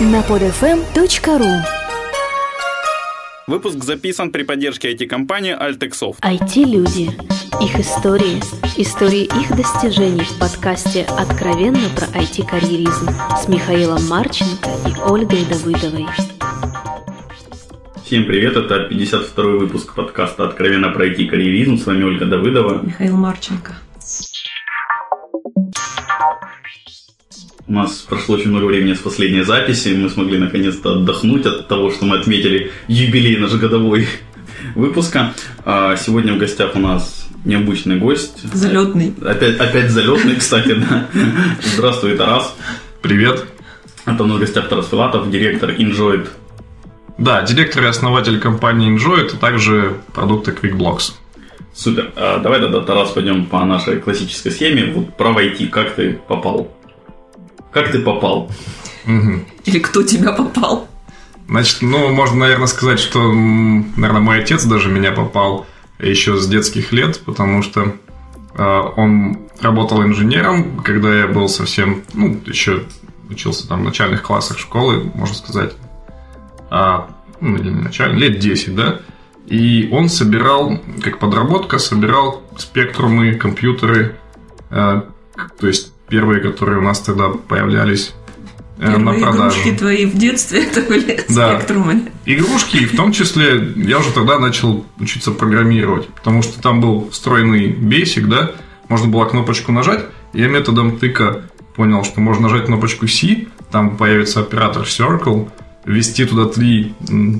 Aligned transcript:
на 0.00 0.22
podfm.ru 0.22 1.62
Выпуск 3.46 3.84
записан 3.84 4.32
при 4.32 4.42
поддержке 4.42 4.92
IT-компании 4.92 5.56
Altexoft. 5.56 6.16
IT-люди. 6.20 7.10
Их 7.62 7.78
истории. 7.78 8.40
Истории 8.76 9.24
их 9.24 9.56
достижений 9.56 10.24
в 10.24 10.38
подкасте 10.40 11.06
«Откровенно 11.16 11.88
про 11.94 12.06
IT-карьеризм» 12.06 13.08
с 13.40 13.46
Михаилом 13.46 14.04
Марченко 14.08 14.68
и 14.88 15.00
Ольгой 15.08 15.44
Давыдовой. 15.44 16.06
Всем 18.04 18.24
привет, 18.24 18.56
это 18.56 18.88
52 18.88 19.44
выпуск 19.44 19.94
подкаста 19.94 20.48
«Откровенно 20.48 20.90
про 20.90 21.06
IT-карьеризм». 21.06 21.78
С 21.78 21.86
вами 21.86 22.02
Ольга 22.02 22.26
Давыдова. 22.26 22.82
Михаил 22.82 23.16
Марченко. 23.16 23.76
У 27.74 27.76
нас 27.76 28.06
прошло 28.08 28.36
очень 28.36 28.50
много 28.50 28.66
времени 28.66 28.94
с 28.94 29.00
последней 29.00 29.42
записи. 29.42 29.88
Мы 29.88 30.08
смогли 30.08 30.38
наконец-то 30.38 30.92
отдохнуть 30.92 31.44
от 31.44 31.66
того, 31.66 31.90
что 31.90 32.04
мы 32.04 32.18
отметили 32.18 32.70
юбилей 32.86 33.36
наш 33.36 33.50
годовой 33.54 34.06
выпуска. 34.76 35.34
А 35.64 35.96
сегодня 35.96 36.34
в 36.34 36.38
гостях 36.38 36.76
у 36.76 36.78
нас 36.78 37.26
необычный 37.44 37.96
гость. 37.96 38.44
Залетный. 38.52 39.12
Опять, 39.20 39.58
опять 39.58 39.90
залетный, 39.90 40.36
кстати, 40.36 40.74
да. 40.88 41.08
Здравствуй, 41.64 42.16
Тарас. 42.16 42.54
Привет. 43.02 43.44
Это 44.06 44.22
у 44.22 44.26
нас 44.28 44.36
в 44.36 44.40
гостях 44.40 44.68
Тарас 44.68 44.88
Филатов, 44.88 45.28
директор 45.28 45.70
Enjoyed. 45.70 46.28
Да, 47.18 47.42
директор 47.42 47.82
и 47.82 47.86
основатель 47.86 48.38
компании 48.38 48.96
Enjoyed, 48.96 49.34
а 49.34 49.36
также 49.36 49.96
продукта 50.14 50.52
QuickBlocks. 50.52 51.14
Супер. 51.74 52.12
А 52.14 52.38
давай 52.38 52.60
тогда, 52.60 52.82
Тарас, 52.82 53.10
пойдем 53.10 53.46
по 53.46 53.64
нашей 53.64 53.98
классической 53.98 54.52
схеме. 54.52 54.92
Вот 54.94 55.16
про 55.16 55.30
IT, 55.30 55.70
как 55.70 55.96
ты 55.96 56.20
попал 56.28 56.70
как 57.74 57.90
ты 57.90 57.98
попал? 57.98 58.50
Или 59.04 59.78
кто 59.80 60.02
тебя 60.02 60.32
попал? 60.32 60.88
Значит, 61.46 61.82
ну, 61.82 62.08
можно, 62.08 62.38
наверное, 62.38 62.68
сказать, 62.68 63.00
что, 63.00 63.20
наверное, 63.20 64.20
мой 64.20 64.38
отец 64.38 64.64
даже 64.64 64.88
меня 64.88 65.12
попал 65.12 65.66
еще 65.98 66.38
с 66.38 66.46
детских 66.46 66.92
лет, 66.92 67.20
потому 67.26 67.62
что 67.62 67.96
э, 68.56 68.82
он 68.96 69.40
работал 69.60 70.02
инженером, 70.02 70.80
когда 70.80 71.14
я 71.14 71.26
был 71.26 71.48
совсем, 71.48 72.02
ну, 72.14 72.40
еще 72.46 72.84
учился 73.28 73.68
там 73.68 73.82
в 73.82 73.84
начальных 73.84 74.22
классах 74.22 74.58
школы, 74.58 75.10
можно 75.14 75.34
сказать, 75.34 75.74
а, 76.70 77.10
ну, 77.40 77.56
или 77.56 77.70
начальных, 77.70 78.20
лет 78.20 78.38
10, 78.38 78.74
да, 78.74 79.00
и 79.46 79.88
он 79.92 80.08
собирал, 80.08 80.80
как 81.02 81.18
подработка, 81.18 81.78
собирал 81.78 82.42
спектрумы, 82.56 83.34
компьютеры, 83.34 84.16
э, 84.70 85.02
то 85.60 85.66
есть 85.66 85.93
первые, 86.14 86.40
которые 86.40 86.78
у 86.78 86.82
нас 86.82 87.00
тогда 87.00 87.28
появлялись 87.28 88.14
э, 88.78 88.82
Первые 88.82 88.98
на 88.98 89.12
продажу. 89.14 89.58
игрушки 89.58 89.72
твои 89.72 90.06
в 90.06 90.16
детстве 90.16 90.62
это 90.70 90.80
были 90.82 91.24
да. 91.28 91.58
спектрумы. 91.58 92.04
Игрушки, 92.24 92.76
и 92.76 92.86
в 92.86 92.94
том 92.94 93.10
числе 93.10 93.72
я 93.74 93.98
уже 93.98 94.12
тогда 94.12 94.38
начал 94.38 94.86
учиться 95.00 95.32
программировать, 95.32 96.06
потому 96.06 96.42
что 96.42 96.62
там 96.62 96.80
был 96.80 97.10
встроенный 97.10 97.66
бейсик, 97.66 98.28
да, 98.28 98.52
можно 98.88 99.08
было 99.08 99.24
кнопочку 99.24 99.72
нажать, 99.72 100.04
и 100.32 100.40
я 100.40 100.46
методом 100.46 100.98
тыка 100.98 101.42
понял, 101.74 102.04
что 102.04 102.20
можно 102.20 102.44
нажать 102.44 102.66
кнопочку 102.66 103.08
C, 103.08 103.48
там 103.72 103.96
появится 103.96 104.38
оператор 104.38 104.82
Circle, 104.82 105.50
ввести 105.84 106.26
туда 106.26 106.44
три 106.44 106.94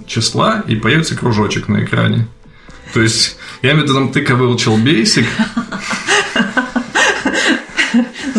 числа, 0.09 0.65
и 0.67 0.75
появится 0.75 1.17
кружочек 1.17 1.69
на 1.69 1.85
экране. 1.85 2.27
То 2.93 3.01
есть 3.01 3.37
я 3.63 3.75
методом 3.75 4.11
тыка 4.11 4.35
выучил 4.35 4.77
бейсик, 4.77 5.27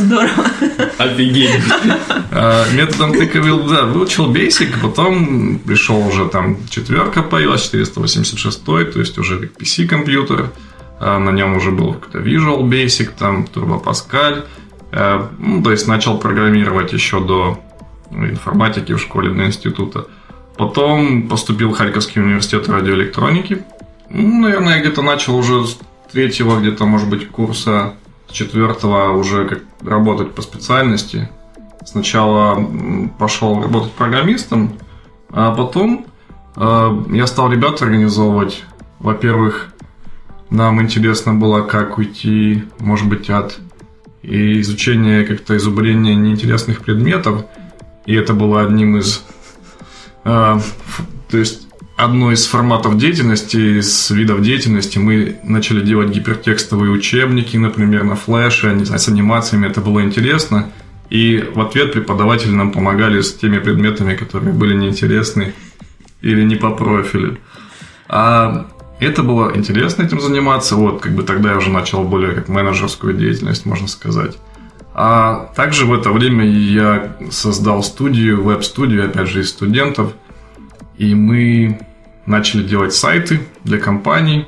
Здорово. 0.06 0.46
Офигеть. 1.00 1.64
А, 2.32 2.66
методом 2.74 3.14
тыка 3.14 3.42
да, 3.42 3.86
выучил 3.86 4.32
Basic, 4.32 4.80
потом 4.82 5.60
пришел 5.60 6.06
уже 6.06 6.28
там 6.28 6.58
четверка 6.70 7.24
появилась, 7.24 7.64
486, 7.64 8.64
то 8.64 8.80
есть 8.80 9.18
уже 9.18 9.40
как 9.40 9.62
PC-компьютер. 9.62 10.52
А, 11.00 11.18
на 11.18 11.32
нем 11.32 11.56
уже 11.56 11.72
был 11.72 11.94
какой-то 11.94 12.20
Visual 12.20 12.62
Basic, 12.64 13.10
там 13.18 13.48
Turbo 13.52 13.84
Pascal. 13.84 14.46
А, 14.92 15.32
ну, 15.40 15.64
то 15.64 15.72
есть 15.72 15.88
начал 15.88 16.20
программировать 16.20 16.94
еще 16.94 17.20
до 17.20 17.60
информатики 18.12 18.94
в 18.94 19.00
школе, 19.00 19.32
до 19.32 19.46
института. 19.46 20.08
Потом 20.56 21.28
поступил 21.28 21.72
в 21.72 21.78
Харьковский 21.78 22.22
университет 22.22 22.70
радиоэлектроники. 22.70 23.64
Ну, 24.10 24.42
наверное, 24.42 24.80
где-то 24.80 25.02
начал 25.02 25.36
уже 25.36 25.66
с 25.66 25.78
третьего, 26.12 26.60
где-то, 26.60 26.86
может 26.86 27.10
быть, 27.10 27.28
курса 27.28 27.96
четвертого 28.36 29.14
уже 29.14 29.48
как 29.48 29.64
работать 29.82 30.34
по 30.36 30.42
специальности. 30.42 31.30
Сначала 31.86 32.64
пошел 33.18 33.62
работать 33.62 33.94
программистом, 33.94 34.74
а 35.30 35.56
потом 35.56 36.06
э, 36.56 37.04
я 37.12 37.28
стал 37.28 37.52
ребят 37.52 37.82
организовывать. 37.82 38.64
Во-первых, 39.00 39.74
нам 40.50 40.82
интересно 40.82 41.34
было, 41.34 41.62
как 41.62 41.98
уйти, 41.98 42.64
может 42.80 43.08
быть, 43.08 43.30
от 43.30 43.60
изучения 44.24 45.24
как-то 45.24 45.56
изубрения 45.58 46.16
неинтересных 46.16 46.82
предметов. 46.82 47.46
И 48.06 48.14
это 48.14 48.34
было 48.34 48.62
одним 48.62 48.98
из... 48.98 49.24
Э, 50.24 50.60
то 51.30 51.38
есть 51.38 51.65
одно 51.96 52.32
из 52.32 52.46
форматов 52.46 52.98
деятельности, 52.98 53.80
из 53.80 54.10
видов 54.12 54.42
деятельности, 54.42 54.98
мы 54.98 55.38
начали 55.44 55.82
делать 55.82 56.10
гипертекстовые 56.10 56.92
учебники, 56.92 57.58
например, 57.58 58.04
на 58.04 58.16
флеше, 58.16 58.86
с 58.86 59.08
анимациями, 59.08 59.68
это 59.68 59.82
было 59.82 60.04
интересно. 60.04 60.72
И 61.10 61.38
в 61.54 61.62
ответ 61.62 61.94
преподаватели 61.94 62.52
нам 62.52 62.72
помогали 62.72 63.22
с 63.22 63.34
теми 63.34 63.60
предметами, 63.60 64.16
которые 64.16 64.54
были 64.54 64.74
неинтересны 64.74 65.54
или 66.22 66.44
не 66.44 66.56
по 66.56 66.72
профилю. 66.72 67.38
А 68.10 68.68
это 69.00 69.22
было 69.22 69.56
интересно 69.56 70.04
этим 70.04 70.20
заниматься. 70.20 70.76
Вот, 70.76 71.02
как 71.02 71.14
бы 71.14 71.24
тогда 71.24 71.52
я 71.52 71.58
уже 71.58 71.70
начал 71.70 72.04
более 72.04 72.34
как 72.34 72.50
менеджерскую 72.50 73.14
деятельность, 73.14 73.66
можно 73.66 73.88
сказать. 73.88 74.36
А 74.96 75.52
также 75.56 75.86
в 75.86 75.94
это 75.94 76.12
время 76.12 76.46
я 76.46 77.18
создал 77.30 77.84
студию, 77.84 78.44
веб-студию, 78.44 79.06
опять 79.06 79.30
же, 79.30 79.42
из 79.42 79.50
студентов– 79.50 80.12
и 80.98 81.14
мы 81.16 81.80
начали 82.26 82.64
делать 82.64 82.94
сайты 82.94 83.42
для 83.64 83.80
компаний. 83.80 84.46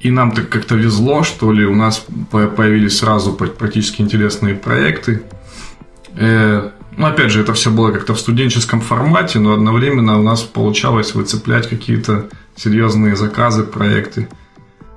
И 0.00 0.10
нам 0.10 0.32
так 0.32 0.48
как-то 0.48 0.74
везло, 0.74 1.22
что 1.22 1.50
ли, 1.52 1.64
у 1.64 1.74
нас 1.74 2.06
появились 2.30 2.98
сразу 2.98 3.32
практически 3.32 4.02
интересные 4.02 4.54
проекты. 4.54 5.22
Э, 6.14 6.70
ну, 6.96 7.06
опять 7.06 7.30
же, 7.30 7.40
это 7.40 7.54
все 7.54 7.70
было 7.70 7.90
как-то 7.92 8.14
в 8.14 8.20
студенческом 8.20 8.80
формате, 8.80 9.38
но 9.38 9.52
одновременно 9.52 10.18
у 10.18 10.22
нас 10.22 10.42
получалось 10.42 11.14
выцеплять 11.14 11.68
какие-то 11.68 12.28
серьезные 12.54 13.16
заказы, 13.16 13.64
проекты. 13.64 14.28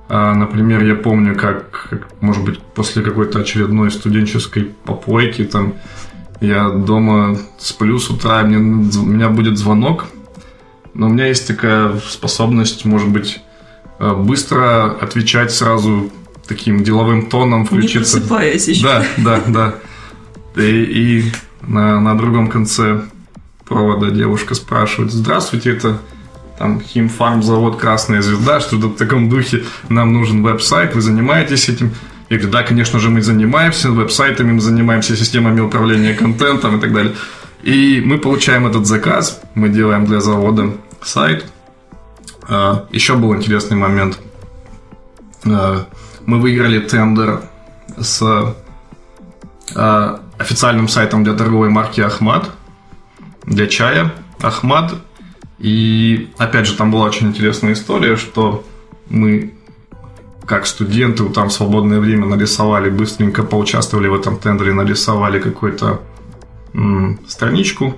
А, 0.08 0.34
например, 0.34 0.82
я 0.84 0.94
помню, 0.94 1.34
как, 1.34 1.88
как, 1.90 2.08
может 2.20 2.44
быть, 2.44 2.58
после 2.58 3.02
какой-то 3.02 3.40
очередной 3.40 3.90
студенческой 3.90 4.64
попойки, 4.84 5.44
там, 5.44 5.74
я 6.40 6.68
дома 6.68 7.38
сплю 7.58 7.98
с 7.98 8.10
утра, 8.10 8.42
мне, 8.42 8.58
меня 8.58 9.28
будет 9.28 9.58
звонок 9.58 10.06
но 10.94 11.06
у 11.06 11.10
меня 11.10 11.26
есть 11.26 11.46
такая 11.46 11.98
способность, 11.98 12.84
может 12.84 13.08
быть, 13.08 13.40
э, 13.98 14.14
быстро 14.14 14.92
отвечать 14.92 15.52
сразу 15.52 16.10
таким 16.46 16.82
деловым 16.82 17.26
тоном, 17.26 17.64
включиться. 17.64 18.16
Не 18.16 18.20
просыпаясь 18.20 18.68
еще. 18.68 18.82
Да, 18.82 19.04
да, 19.18 19.42
да. 19.46 19.74
И, 20.62 20.82
и 20.82 21.32
на, 21.62 22.00
на 22.00 22.16
другом 22.16 22.48
конце 22.48 23.02
провода 23.66 24.10
девушка 24.10 24.54
спрашивает, 24.54 25.12
здравствуйте, 25.12 25.70
это 25.70 26.00
там 26.58 26.80
химфарм 26.80 27.42
завод 27.42 27.78
Красная 27.78 28.20
Звезда, 28.20 28.60
что-то 28.60 28.88
в 28.88 28.96
таком 28.96 29.30
духе, 29.30 29.62
нам 29.88 30.12
нужен 30.12 30.42
веб-сайт, 30.42 30.94
вы 30.94 31.00
занимаетесь 31.00 31.68
этим? 31.68 31.92
Я 32.28 32.36
говорю, 32.36 32.52
да, 32.52 32.62
конечно 32.62 32.98
же, 32.98 33.10
мы 33.10 33.22
занимаемся 33.22 33.90
веб-сайтами, 33.90 34.52
мы 34.52 34.60
занимаемся 34.60 35.16
системами 35.16 35.60
управления 35.60 36.14
контентом 36.14 36.78
и 36.78 36.80
так 36.80 36.92
далее. 36.92 37.14
И 37.62 38.02
мы 38.04 38.18
получаем 38.18 38.66
этот 38.66 38.86
заказ, 38.86 39.40
мы 39.54 39.68
делаем 39.68 40.04
для 40.04 40.20
завода 40.20 40.72
сайт. 41.02 41.46
А, 42.48 42.86
Еще 42.90 43.14
был 43.14 43.34
интересный 43.34 43.76
момент. 43.76 44.18
А, 45.44 45.86
мы 46.26 46.40
выиграли 46.40 46.80
тендер 46.80 47.42
с 47.98 48.54
а, 49.74 50.20
официальным 50.38 50.88
сайтом 50.88 51.24
для 51.24 51.34
торговой 51.34 51.68
марки 51.68 52.00
Ахмад, 52.00 52.50
для 53.44 53.66
чая 53.66 54.12
Ахмад. 54.40 54.94
И 55.58 56.30
опять 56.38 56.66
же, 56.66 56.76
там 56.76 56.90
была 56.90 57.04
очень 57.04 57.28
интересная 57.28 57.74
история, 57.74 58.16
что 58.16 58.64
мы 59.08 59.54
как 60.46 60.66
студенты, 60.66 61.28
там 61.28 61.48
в 61.48 61.52
свободное 61.52 62.00
время 62.00 62.26
нарисовали, 62.26 62.90
быстренько 62.90 63.44
поучаствовали 63.44 64.08
в 64.08 64.14
этом 64.14 64.36
тендере, 64.36 64.72
нарисовали 64.72 65.38
какую-то 65.38 66.00
страничку, 67.28 67.96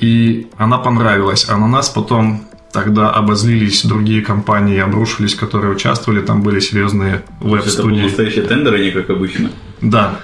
и 0.00 0.48
она 0.56 0.78
понравилась. 0.78 1.46
А 1.48 1.56
на 1.56 1.68
нас 1.68 1.88
потом 1.88 2.42
тогда 2.72 3.10
обозлились 3.10 3.84
другие 3.84 4.22
компании, 4.22 4.78
обрушились, 4.78 5.34
которые 5.34 5.72
участвовали, 5.72 6.20
там 6.20 6.42
были 6.42 6.60
серьезные 6.60 7.22
веб-студии. 7.40 7.98
Это 7.98 8.06
настоящие 8.06 8.44
тендеры, 8.44 8.84
не 8.84 8.90
как 8.90 9.10
обычно? 9.10 9.50
Да. 9.80 10.20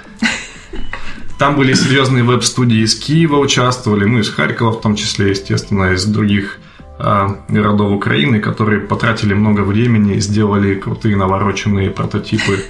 Там 1.37 1.55
были 1.55 1.73
серьезные 1.73 2.23
веб-студии 2.23 2.79
из 2.79 2.95
Киева 2.95 3.37
участвовали, 3.37 4.05
ну, 4.05 4.19
из 4.19 4.29
Харькова 4.29 4.71
в 4.71 4.81
том 4.81 4.95
числе, 4.95 5.29
естественно, 5.29 5.93
из 5.93 6.03
других 6.05 6.57
а, 6.97 7.37
городов 7.47 7.91
Украины, 7.91 8.39
которые 8.39 8.79
потратили 8.81 9.35
много 9.35 9.61
времени 9.61 10.19
сделали 10.19 10.73
крутые 10.73 11.15
навороченные 11.15 11.91
прототипы. 11.91 12.65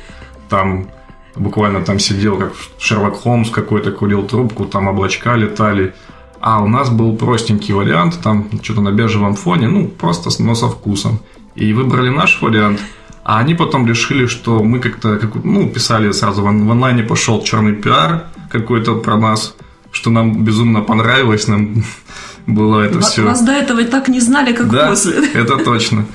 Там 0.50 0.90
буквально 1.36 1.82
там 1.82 1.98
сидел 2.00 2.38
как 2.38 2.54
Шерлок 2.78 3.16
Холмс 3.16 3.50
какой-то, 3.50 3.92
курил 3.92 4.28
трубку, 4.28 4.66
там 4.66 4.88
облачка 4.88 5.38
летали. 5.38 5.94
А 6.40 6.62
у 6.64 6.68
нас 6.68 6.90
был 6.90 7.16
простенький 7.16 7.74
вариант, 7.74 8.20
там 8.24 8.50
что-то 8.62 8.82
на 8.82 8.92
бежевом 8.92 9.36
фоне, 9.36 9.68
ну, 9.68 9.88
просто, 9.88 10.30
но 10.42 10.56
со 10.56 10.68
вкусом. 10.68 11.20
И 11.56 11.74
выбрали 11.74 12.10
наш 12.10 12.42
вариант, 12.42 12.80
а 13.24 13.40
они 13.40 13.56
потом 13.56 13.88
решили, 13.88 14.28
что 14.28 14.64
мы 14.64 14.80
как-то, 14.80 15.18
как, 15.18 15.44
ну, 15.44 15.70
писали 15.70 16.12
сразу 16.12 16.44
в, 16.44 16.48
онлайне 16.48 17.04
пошел 17.04 17.44
черный 17.44 17.74
пиар 17.74 18.28
какой-то 18.50 18.96
про 18.96 19.18
нас, 19.18 19.56
что 19.92 20.10
нам 20.10 20.46
безумно 20.46 20.82
понравилось, 20.82 21.48
нам 21.48 21.84
было 22.48 22.82
это 22.82 23.02
все. 23.02 23.24
Вас 23.24 23.44
до 23.44 23.52
этого 23.52 23.84
так 23.84 24.08
не 24.08 24.20
знали, 24.22 24.54
как 24.54 24.70
да, 24.70 24.88
после. 24.88 25.28
Это 25.34 25.58
точно. 25.58 26.06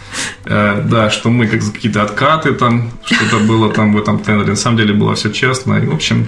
Э, 0.46 0.82
да, 0.82 1.10
что 1.10 1.28
мы 1.28 1.46
как 1.46 1.60
какие-то 1.72 2.02
откаты 2.02 2.52
там, 2.52 2.90
что-то 3.04 3.44
было 3.44 3.70
там 3.70 3.92
в 3.92 3.98
этом 3.98 4.18
тендере. 4.18 4.50
На 4.50 4.56
самом 4.56 4.78
деле 4.78 4.94
было 4.94 5.14
все 5.14 5.30
честно. 5.30 5.74
И, 5.74 5.86
в 5.86 5.94
общем, 5.94 6.26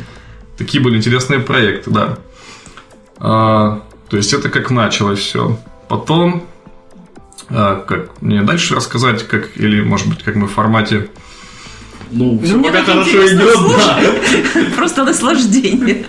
такие 0.58 0.82
были 0.82 0.98
интересные 0.98 1.40
проекты, 1.40 1.90
да. 1.90 2.18
А, 3.26 3.80
то 4.10 4.18
есть 4.18 4.34
это 4.34 4.50
как 4.50 4.70
началось 4.70 5.18
все. 5.18 5.58
Потом, 5.88 6.44
а, 7.48 7.80
как 7.80 8.20
мне 8.20 8.42
дальше 8.42 8.74
рассказать, 8.74 9.26
как 9.26 9.56
или 9.56 9.80
может 9.80 10.08
быть, 10.08 10.22
как 10.22 10.34
мы 10.36 10.46
в 10.46 10.52
формате 10.52 11.08
ну, 12.10 12.38
все 12.44 12.62
пока 12.62 12.84
хорошо 12.84 13.26
идет, 13.26 13.58
да. 13.76 14.00
Просто 14.76 15.04
наслаждение. 15.04 16.04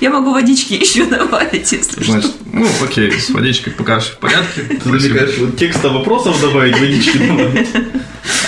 Я 0.00 0.10
могу 0.10 0.32
водички 0.32 0.72
еще 0.72 1.04
добавить, 1.04 1.70
если 1.70 2.02
Значит, 2.02 2.30
что. 2.30 2.38
Ну, 2.52 2.66
окей, 2.82 3.12
с 3.12 3.30
водичкой 3.30 3.72
пока 3.74 4.00
все 4.00 4.12
в 4.12 4.18
порядке. 4.18 4.62
Ты 4.62 4.88
намекаешь, 4.88 5.38
вот 5.38 5.56
текста 5.56 5.90
вопросов 5.90 6.40
добавить, 6.40 6.80
водички 6.80 7.18
добавить. 7.18 7.68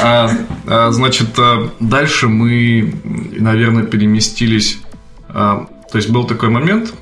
А, 0.00 0.30
а, 0.66 0.90
значит, 0.90 1.28
а, 1.38 1.70
дальше 1.78 2.26
мы, 2.28 2.92
наверное, 3.04 3.84
переместились. 3.84 4.78
А, 5.28 5.68
то 5.92 5.98
есть 5.98 6.08
был 6.08 6.24
такой 6.24 6.48
момент. 6.48 6.92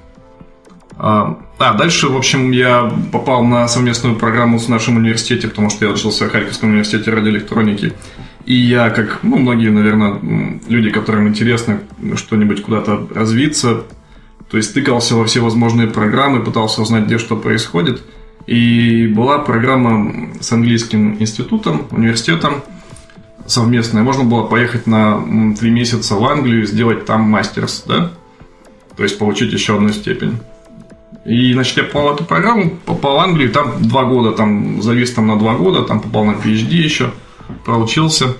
А, 0.98 1.38
а, 1.58 1.74
дальше, 1.74 2.08
в 2.08 2.16
общем, 2.16 2.50
я 2.50 2.92
попал 3.12 3.44
на 3.44 3.68
совместную 3.68 4.16
программу 4.16 4.58
с 4.58 4.68
нашим 4.68 4.96
университетом, 4.96 5.50
потому 5.50 5.70
что 5.70 5.86
я 5.86 5.92
учился 5.92 6.26
в 6.26 6.30
Харьковском 6.30 6.70
университете 6.70 7.12
радиоэлектроники. 7.12 7.92
И 8.44 8.54
я, 8.54 8.90
как 8.90 9.20
ну, 9.22 9.36
многие, 9.36 9.70
наверное, 9.70 10.60
люди, 10.68 10.90
которым 10.90 11.28
интересно 11.28 11.80
что-нибудь 12.16 12.62
куда-то 12.62 13.06
развиться, 13.14 13.84
то 14.50 14.56
есть 14.56 14.74
тыкался 14.74 15.14
во 15.14 15.24
все 15.24 15.40
возможные 15.40 15.86
программы, 15.86 16.42
пытался 16.42 16.82
узнать, 16.82 17.04
где 17.04 17.18
что 17.18 17.36
происходит. 17.36 18.02
И 18.46 19.06
была 19.06 19.38
программа 19.38 20.30
с 20.40 20.50
английским 20.50 21.16
институтом, 21.20 21.86
университетом 21.90 22.62
совместная. 23.46 24.02
Можно 24.02 24.24
было 24.24 24.44
поехать 24.44 24.86
на 24.86 25.22
три 25.54 25.70
месяца 25.70 26.14
в 26.14 26.24
Англию 26.24 26.62
и 26.62 26.66
сделать 26.66 27.04
там 27.04 27.22
мастерс, 27.22 27.84
да? 27.86 28.10
То 28.96 29.02
есть 29.02 29.18
получить 29.18 29.52
еще 29.52 29.76
одну 29.76 29.90
степень. 29.90 30.38
И, 31.28 31.52
значит, 31.52 31.76
я 31.76 31.84
попал 31.84 32.08
в 32.08 32.14
эту 32.14 32.24
программу, 32.24 32.70
попал 32.86 33.16
в 33.16 33.20
Англию, 33.20 33.50
там 33.50 33.82
два 33.82 34.04
года, 34.04 34.32
там 34.32 34.80
завис 34.80 35.12
там 35.12 35.26
на 35.26 35.38
два 35.38 35.54
года, 35.54 35.82
там 35.82 36.00
попал 36.00 36.24
на 36.24 36.32
PhD 36.32 36.72
еще– 36.72 37.12
проучился, 37.64 38.36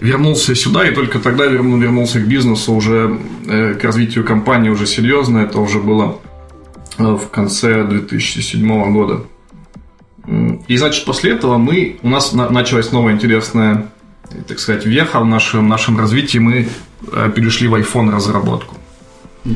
вернулся 0.00 0.54
сюда, 0.54 0.88
и 0.88 0.94
только 0.94 1.18
тогда 1.18 1.46
вернулся 1.46 2.20
к 2.20 2.26
бизнесу 2.26 2.72
уже, 2.72 3.18
э, 3.46 3.74
к 3.74 3.84
развитию 3.84 4.24
компании 4.24 4.70
уже 4.70 4.86
серьезно. 4.86 5.38
Это 5.38 5.60
уже 5.60 5.78
было 5.78 6.18
э, 6.98 7.04
в 7.04 7.28
конце 7.30 7.84
2007 7.84 8.92
года. 8.92 9.24
И, 10.68 10.76
значит, 10.76 11.04
после 11.04 11.32
этого 11.32 11.58
мы, 11.58 11.98
у 12.02 12.08
нас 12.08 12.32
началась 12.32 12.92
новая 12.92 13.14
интересная, 13.14 13.88
так 14.46 14.60
сказать, 14.60 14.86
веха 14.86 15.18
в 15.18 15.26
нашем, 15.26 15.68
нашем 15.68 15.98
развитии. 15.98 16.38
Мы 16.38 16.68
э, 17.12 17.32
перешли 17.34 17.66
в 17.66 17.74
iPhone 17.74 18.10
разработку. 18.10 18.76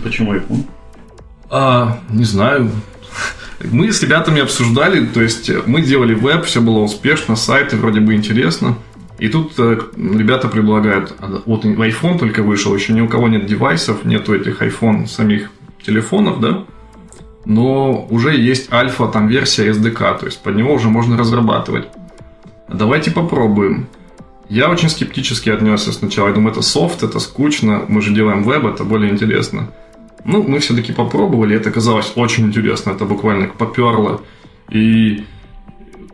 Почему 0.02 0.34
iPhone? 0.34 0.64
А, 1.50 1.98
не 2.10 2.24
знаю. 2.24 2.70
Мы 3.64 3.90
с 3.90 4.02
ребятами 4.02 4.42
обсуждали, 4.42 5.06
то 5.06 5.22
есть 5.22 5.50
мы 5.66 5.80
делали 5.80 6.14
веб, 6.14 6.44
все 6.44 6.60
было 6.60 6.80
успешно, 6.80 7.36
сайты 7.36 7.76
вроде 7.76 8.00
бы 8.00 8.14
интересно. 8.14 8.76
И 9.18 9.28
тут 9.28 9.54
э, 9.58 9.78
ребята 9.96 10.48
предлагают, 10.48 11.14
«А, 11.20 11.40
вот 11.46 11.64
iPhone 11.64 12.18
только 12.18 12.42
вышел, 12.42 12.74
еще 12.74 12.92
ни 12.92 13.00
у 13.00 13.08
кого 13.08 13.28
нет 13.28 13.46
девайсов, 13.46 14.04
нету 14.04 14.34
этих 14.34 14.60
iPhone 14.60 15.06
самих 15.06 15.50
телефонов, 15.82 16.40
да, 16.40 16.64
но 17.46 18.06
уже 18.10 18.36
есть 18.36 18.70
альфа, 18.72 19.06
там 19.06 19.28
версия 19.28 19.70
SDK, 19.70 20.18
то 20.18 20.26
есть 20.26 20.42
под 20.42 20.56
него 20.56 20.74
уже 20.74 20.88
можно 20.88 21.16
разрабатывать. 21.16 21.86
Давайте 22.68 23.10
попробуем. 23.10 23.86
Я 24.48 24.68
очень 24.68 24.90
скептически 24.90 25.50
отнесся 25.50 25.92
сначала. 25.92 26.28
Я 26.28 26.34
думаю, 26.34 26.52
это 26.52 26.62
софт, 26.62 27.02
это 27.02 27.20
скучно, 27.20 27.84
мы 27.88 28.02
же 28.02 28.12
делаем 28.12 28.42
веб, 28.42 28.64
это 28.64 28.84
более 28.84 29.12
интересно. 29.12 29.68
Ну, 30.26 30.42
мы 30.42 30.58
все-таки 30.58 30.92
попробовали, 30.92 31.56
это 31.56 31.70
казалось 31.70 32.12
очень 32.16 32.46
интересно, 32.46 32.90
это 32.90 33.04
буквально 33.04 33.46
поперло. 33.46 34.20
И 34.68 35.24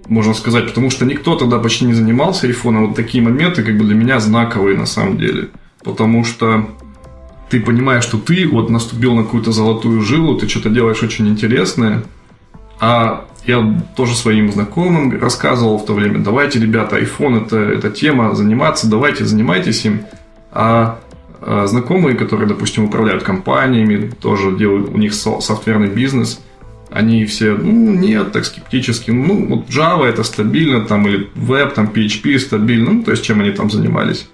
можно 0.06 0.34
сказать, 0.34 0.66
потому 0.66 0.90
что 0.90 1.06
никто 1.06 1.36
тогда 1.36 1.58
почти 1.58 1.86
не 1.86 1.94
занимался 1.94 2.46
айфоном. 2.46 2.88
Вот 2.88 2.96
такие 2.96 3.24
моменты 3.24 3.62
как 3.62 3.78
бы 3.78 3.84
для 3.84 3.94
меня 3.94 4.20
знаковые 4.20 4.76
на 4.76 4.86
самом 4.86 5.16
деле. 5.16 5.48
Потому 5.82 6.24
что 6.24 6.68
ты 7.48 7.60
понимаешь, 7.60 8.04
что 8.04 8.18
ты 8.18 8.46
вот 8.46 8.68
наступил 8.68 9.14
на 9.14 9.22
какую-то 9.22 9.50
золотую 9.52 10.02
жилу, 10.02 10.36
ты 10.36 10.48
что-то 10.48 10.68
делаешь 10.68 11.02
очень 11.02 11.28
интересное, 11.28 12.02
а 12.80 13.26
я 13.46 13.82
тоже 13.96 14.14
своим 14.14 14.52
знакомым 14.52 15.18
рассказывал 15.20 15.78
в 15.78 15.86
то 15.86 15.94
время, 15.94 16.20
давайте, 16.20 16.60
ребята, 16.60 16.98
iPhone 16.98 17.46
это, 17.46 17.56
это 17.56 17.90
тема, 17.90 18.34
заниматься, 18.34 18.88
давайте, 18.88 19.24
занимайтесь 19.24 19.84
им. 19.84 20.02
А 20.50 21.00
знакомые, 21.66 22.16
которые, 22.16 22.48
допустим, 22.48 22.84
управляют 22.84 23.22
компаниями, 23.22 24.10
тоже 24.20 24.56
делают 24.56 24.90
у 24.90 24.98
них 24.98 25.14
софтверный 25.14 25.88
бизнес, 25.88 26.40
они 26.90 27.24
все, 27.24 27.54
ну, 27.54 27.92
нет, 27.92 28.32
так 28.32 28.44
скептически, 28.44 29.10
ну, 29.10 29.46
вот 29.46 29.68
Java 29.68 30.04
это 30.04 30.22
стабильно, 30.24 30.82
там, 30.82 31.08
или 31.08 31.28
Web, 31.34 31.74
там, 31.74 31.90
PHP 31.92 32.38
стабильно, 32.38 32.92
ну, 32.92 33.02
то 33.02 33.12
есть, 33.12 33.24
чем 33.24 33.40
они 33.40 33.50
там 33.50 33.70
занимались. 33.70 34.28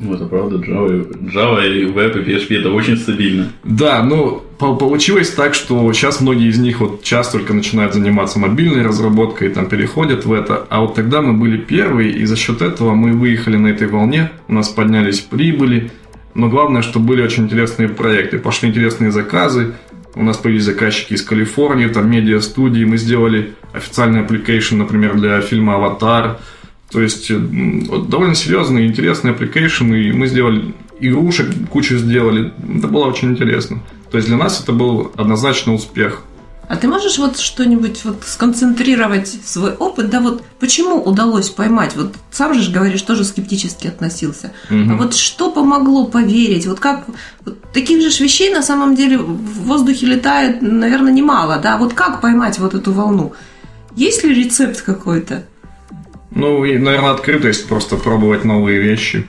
Ну, 0.00 0.12
это 0.12 0.26
правда, 0.26 0.56
Java, 0.56 1.06
Java 1.32 1.64
и 1.64 1.84
Web 1.84 2.20
и 2.20 2.30
PHP 2.30 2.58
это 2.58 2.72
очень 2.72 2.96
стабильно. 2.96 3.52
Да, 3.62 4.02
но 4.02 4.42
получилось 4.58 5.30
так, 5.30 5.54
что 5.54 5.92
сейчас 5.92 6.20
многие 6.20 6.48
из 6.48 6.58
них 6.58 6.80
вот 6.80 7.02
сейчас 7.04 7.30
только 7.30 7.54
начинают 7.54 7.94
заниматься 7.94 8.40
мобильной 8.40 8.82
разработкой, 8.82 9.50
там 9.50 9.66
переходят 9.66 10.26
в 10.26 10.32
это, 10.32 10.66
а 10.68 10.80
вот 10.80 10.96
тогда 10.96 11.22
мы 11.22 11.34
были 11.34 11.58
первые, 11.58 12.10
и 12.10 12.24
за 12.24 12.34
счет 12.34 12.60
этого 12.60 12.94
мы 12.94 13.12
выехали 13.12 13.56
на 13.56 13.68
этой 13.68 13.86
волне, 13.86 14.32
у 14.48 14.54
нас 14.54 14.68
поднялись 14.68 15.20
прибыли, 15.20 15.92
но 16.34 16.48
главное, 16.48 16.82
что 16.82 16.98
были 16.98 17.22
очень 17.22 17.44
интересные 17.44 17.88
проекты. 17.88 18.38
Пошли 18.38 18.68
интересные 18.68 19.10
заказы. 19.12 19.74
У 20.14 20.22
нас 20.22 20.36
появились 20.36 20.64
заказчики 20.64 21.14
из 21.14 21.22
Калифорнии, 21.22 21.88
там 21.88 22.10
медиа-студии. 22.10 22.84
Мы 22.84 22.98
сделали 22.98 23.54
официальный 23.72 24.20
application, 24.20 24.76
например, 24.76 25.14
для 25.14 25.40
фильма 25.40 25.74
«Аватар». 25.76 26.38
То 26.90 27.00
есть 27.00 27.30
довольно 27.30 28.34
серьезный, 28.34 28.86
интересный 28.86 29.32
application. 29.32 29.96
И 29.98 30.12
мы 30.12 30.28
сделали 30.28 30.74
игрушек, 31.00 31.48
кучу 31.70 31.96
сделали. 31.96 32.52
Это 32.76 32.86
было 32.88 33.06
очень 33.06 33.30
интересно. 33.30 33.80
То 34.10 34.18
есть 34.18 34.28
для 34.28 34.36
нас 34.36 34.62
это 34.62 34.72
был 34.72 35.12
однозначно 35.16 35.74
успех. 35.74 36.22
А 36.68 36.76
ты 36.76 36.88
можешь 36.88 37.18
вот 37.18 37.38
что-нибудь 37.38 38.04
вот 38.04 38.22
сконцентрировать 38.24 39.28
свой 39.28 39.74
опыт, 39.74 40.08
да, 40.08 40.20
вот 40.20 40.42
почему 40.58 41.02
удалось 41.02 41.50
поймать? 41.50 41.94
Вот 41.94 42.14
сам 42.30 42.54
же 42.54 42.70
говоришь, 42.70 43.02
тоже 43.02 43.24
скептически 43.24 43.88
относился. 43.88 44.52
Угу. 44.70 44.92
А 44.92 44.96
вот 44.96 45.14
что 45.14 45.50
помогло 45.50 46.06
поверить? 46.06 46.66
Вот 46.66 46.80
как 46.80 47.04
вот 47.44 47.60
таких 47.72 48.00
же 48.00 48.22
вещей 48.22 48.52
на 48.52 48.62
самом 48.62 48.94
деле 48.94 49.18
в 49.18 49.64
воздухе 49.64 50.06
летает, 50.06 50.62
наверное, 50.62 51.12
немало, 51.12 51.58
да? 51.58 51.76
Вот 51.76 51.92
как 51.92 52.20
поймать 52.20 52.58
вот 52.58 52.74
эту 52.74 52.92
волну? 52.92 53.34
Есть 53.94 54.24
ли 54.24 54.34
рецепт 54.34 54.80
какой-то? 54.80 55.44
Ну, 56.30 56.64
и, 56.64 56.78
наверное, 56.78 57.12
открытость, 57.12 57.68
просто 57.68 57.96
пробовать 57.96 58.44
новые 58.44 58.80
вещи. 58.80 59.26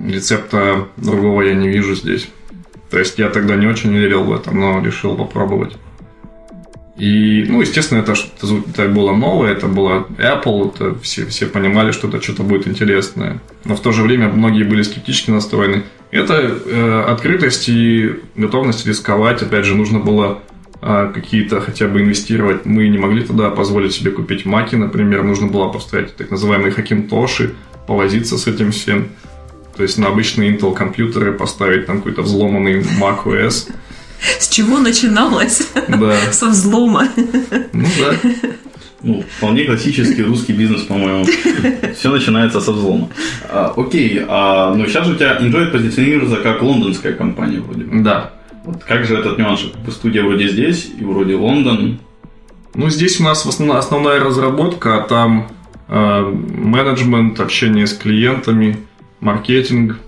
Рецепта 0.00 0.88
другого 0.96 1.42
я 1.42 1.54
не 1.54 1.68
вижу 1.68 1.94
здесь. 1.94 2.28
То 2.90 2.98
есть 2.98 3.18
я 3.18 3.28
тогда 3.28 3.56
не 3.56 3.66
очень 3.66 3.94
верил 3.94 4.24
в 4.24 4.32
это, 4.32 4.50
но 4.50 4.82
решил 4.84 5.16
попробовать. 5.16 5.76
И, 6.96 7.44
ну, 7.48 7.60
естественно, 7.60 7.98
это, 7.98 8.14
это 8.42 8.88
было 8.88 9.14
новое, 9.14 9.52
это 9.52 9.66
было 9.66 10.06
Apple, 10.16 10.72
это 10.72 10.98
все, 11.00 11.26
все 11.26 11.46
понимали, 11.46 11.90
что 11.90 12.06
это 12.06 12.22
что-то 12.22 12.44
будет 12.44 12.68
интересное. 12.68 13.40
Но 13.64 13.74
в 13.74 13.80
то 13.80 13.90
же 13.90 14.02
время 14.02 14.28
многие 14.28 14.62
были 14.62 14.82
скептически 14.82 15.30
настроены. 15.30 15.82
Это 16.12 16.34
э, 16.34 17.04
открытость 17.08 17.68
и 17.68 18.20
готовность 18.36 18.86
рисковать. 18.86 19.42
Опять 19.42 19.64
же, 19.64 19.74
нужно 19.74 19.98
было 19.98 20.38
э, 20.80 21.10
какие-то 21.12 21.60
хотя 21.60 21.88
бы 21.88 22.00
инвестировать. 22.00 22.64
Мы 22.64 22.86
не 22.86 22.98
могли 22.98 23.24
тогда 23.24 23.50
позволить 23.50 23.92
себе 23.92 24.12
купить 24.12 24.44
маки, 24.44 24.76
например. 24.76 25.24
Нужно 25.24 25.48
было 25.48 25.68
поставить 25.68 26.14
так 26.14 26.30
называемые 26.30 26.70
хакинтоши, 26.70 27.54
повозиться 27.88 28.38
с 28.38 28.46
этим 28.46 28.70
всем. 28.70 29.08
То 29.76 29.82
есть 29.82 29.98
на 29.98 30.06
обычные 30.06 30.56
Intel 30.56 30.72
компьютеры 30.72 31.32
поставить 31.32 31.86
там 31.86 31.96
какой-то 31.96 32.22
взломанный 32.22 32.82
Mac 33.00 33.24
OS. 33.24 33.72
С 34.38 34.48
чего 34.48 34.78
начиналось? 34.78 35.68
Да. 35.88 36.16
Со 36.32 36.48
взлома. 36.48 37.08
Ну 37.72 37.86
да. 37.98 38.30
Ну, 39.02 39.22
вполне 39.36 39.64
классический 39.64 40.22
русский 40.22 40.54
бизнес, 40.54 40.82
по-моему. 40.82 41.26
Все 41.94 42.10
начинается 42.10 42.60
со 42.60 42.72
взлома. 42.72 43.10
А, 43.50 43.74
окей, 43.76 44.24
а, 44.26 44.74
но 44.74 44.86
сейчас 44.86 45.06
же 45.06 45.12
у 45.12 45.16
тебя 45.16 45.38
Android 45.38 45.70
позиционируется 45.70 46.36
как 46.36 46.62
лондонская 46.62 47.12
компания 47.12 47.60
вроде 47.60 47.84
бы. 47.84 48.00
Да. 48.02 48.32
Вот 48.64 48.82
как 48.82 49.04
же 49.04 49.18
этот 49.18 49.38
нюанс? 49.38 49.60
Студия 49.90 50.22
вроде 50.22 50.48
здесь 50.48 50.90
и 50.98 51.04
вроде 51.04 51.34
Лондон. 51.34 51.98
Ну, 52.74 52.88
здесь 52.88 53.20
у 53.20 53.24
нас 53.24 53.46
основная 53.46 54.20
разработка, 54.20 54.96
а 54.96 55.06
там 55.06 55.48
э, 55.88 56.20
менеджмент, 56.22 57.38
общение 57.40 57.86
с 57.86 57.92
клиентами, 57.92 58.78
маркетинг. 59.20 59.98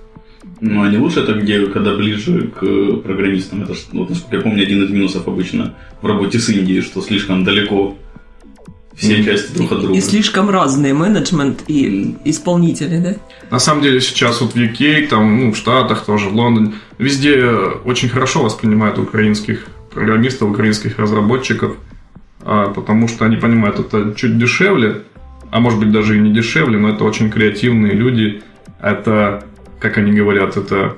Ну, 0.61 0.83
а 0.83 0.89
не 0.89 0.97
лучше 0.97 1.21
это 1.21 1.35
где, 1.35 1.67
когда 1.67 1.95
ближе 1.95 2.49
к 2.49 2.61
программистам? 3.03 3.63
Это, 3.63 3.75
ж, 3.75 3.79
вот, 3.93 4.09
насколько 4.09 4.37
я 4.37 4.43
помню, 4.43 4.63
один 4.63 4.85
из 4.85 4.91
минусов 4.91 5.29
обычно 5.29 5.75
в 6.01 6.07
работе 6.07 6.39
с 6.39 6.49
Индией, 6.49 6.81
что 6.81 7.03
слишком 7.03 7.45
далеко 7.45 7.97
все 8.97 9.23
части 9.23 9.55
друг 9.55 9.73
от 9.73 9.81
друга. 9.81 9.95
И 9.95 10.01
слишком 10.01 10.49
разные 10.49 10.95
менеджмент 10.95 11.65
и 11.69 12.17
исполнители, 12.25 12.99
да? 12.99 13.15
На 13.51 13.59
самом 13.59 13.83
деле 13.83 14.01
сейчас 14.01 14.41
вот 14.41 14.55
в 14.55 14.57
UK, 14.57 15.09
там, 15.09 15.39
ну, 15.39 15.53
в 15.53 15.57
Штатах 15.57 16.05
тоже, 16.07 16.31
в 16.31 16.35
Лондоне, 16.35 16.73
везде 16.99 17.45
очень 17.85 18.09
хорошо 18.09 18.43
воспринимают 18.43 18.99
украинских 18.99 19.67
программистов, 19.93 20.51
украинских 20.51 20.99
разработчиков, 20.99 21.77
а, 22.43 22.71
потому 22.71 23.09
что 23.09 23.27
они 23.27 23.37
понимают, 23.37 23.79
это 23.79 24.15
чуть 24.15 24.39
дешевле, 24.39 25.03
а 25.51 25.61
может 25.61 25.79
быть 25.79 25.93
даже 25.93 26.17
и 26.17 26.21
не 26.21 26.33
дешевле, 26.33 26.79
но 26.79 26.91
это 26.91 27.05
очень 27.05 27.31
креативные 27.31 27.93
люди, 27.93 28.43
это, 28.81 29.45
как 29.81 29.99
они 29.99 30.13
говорят, 30.13 30.57
это 30.57 30.97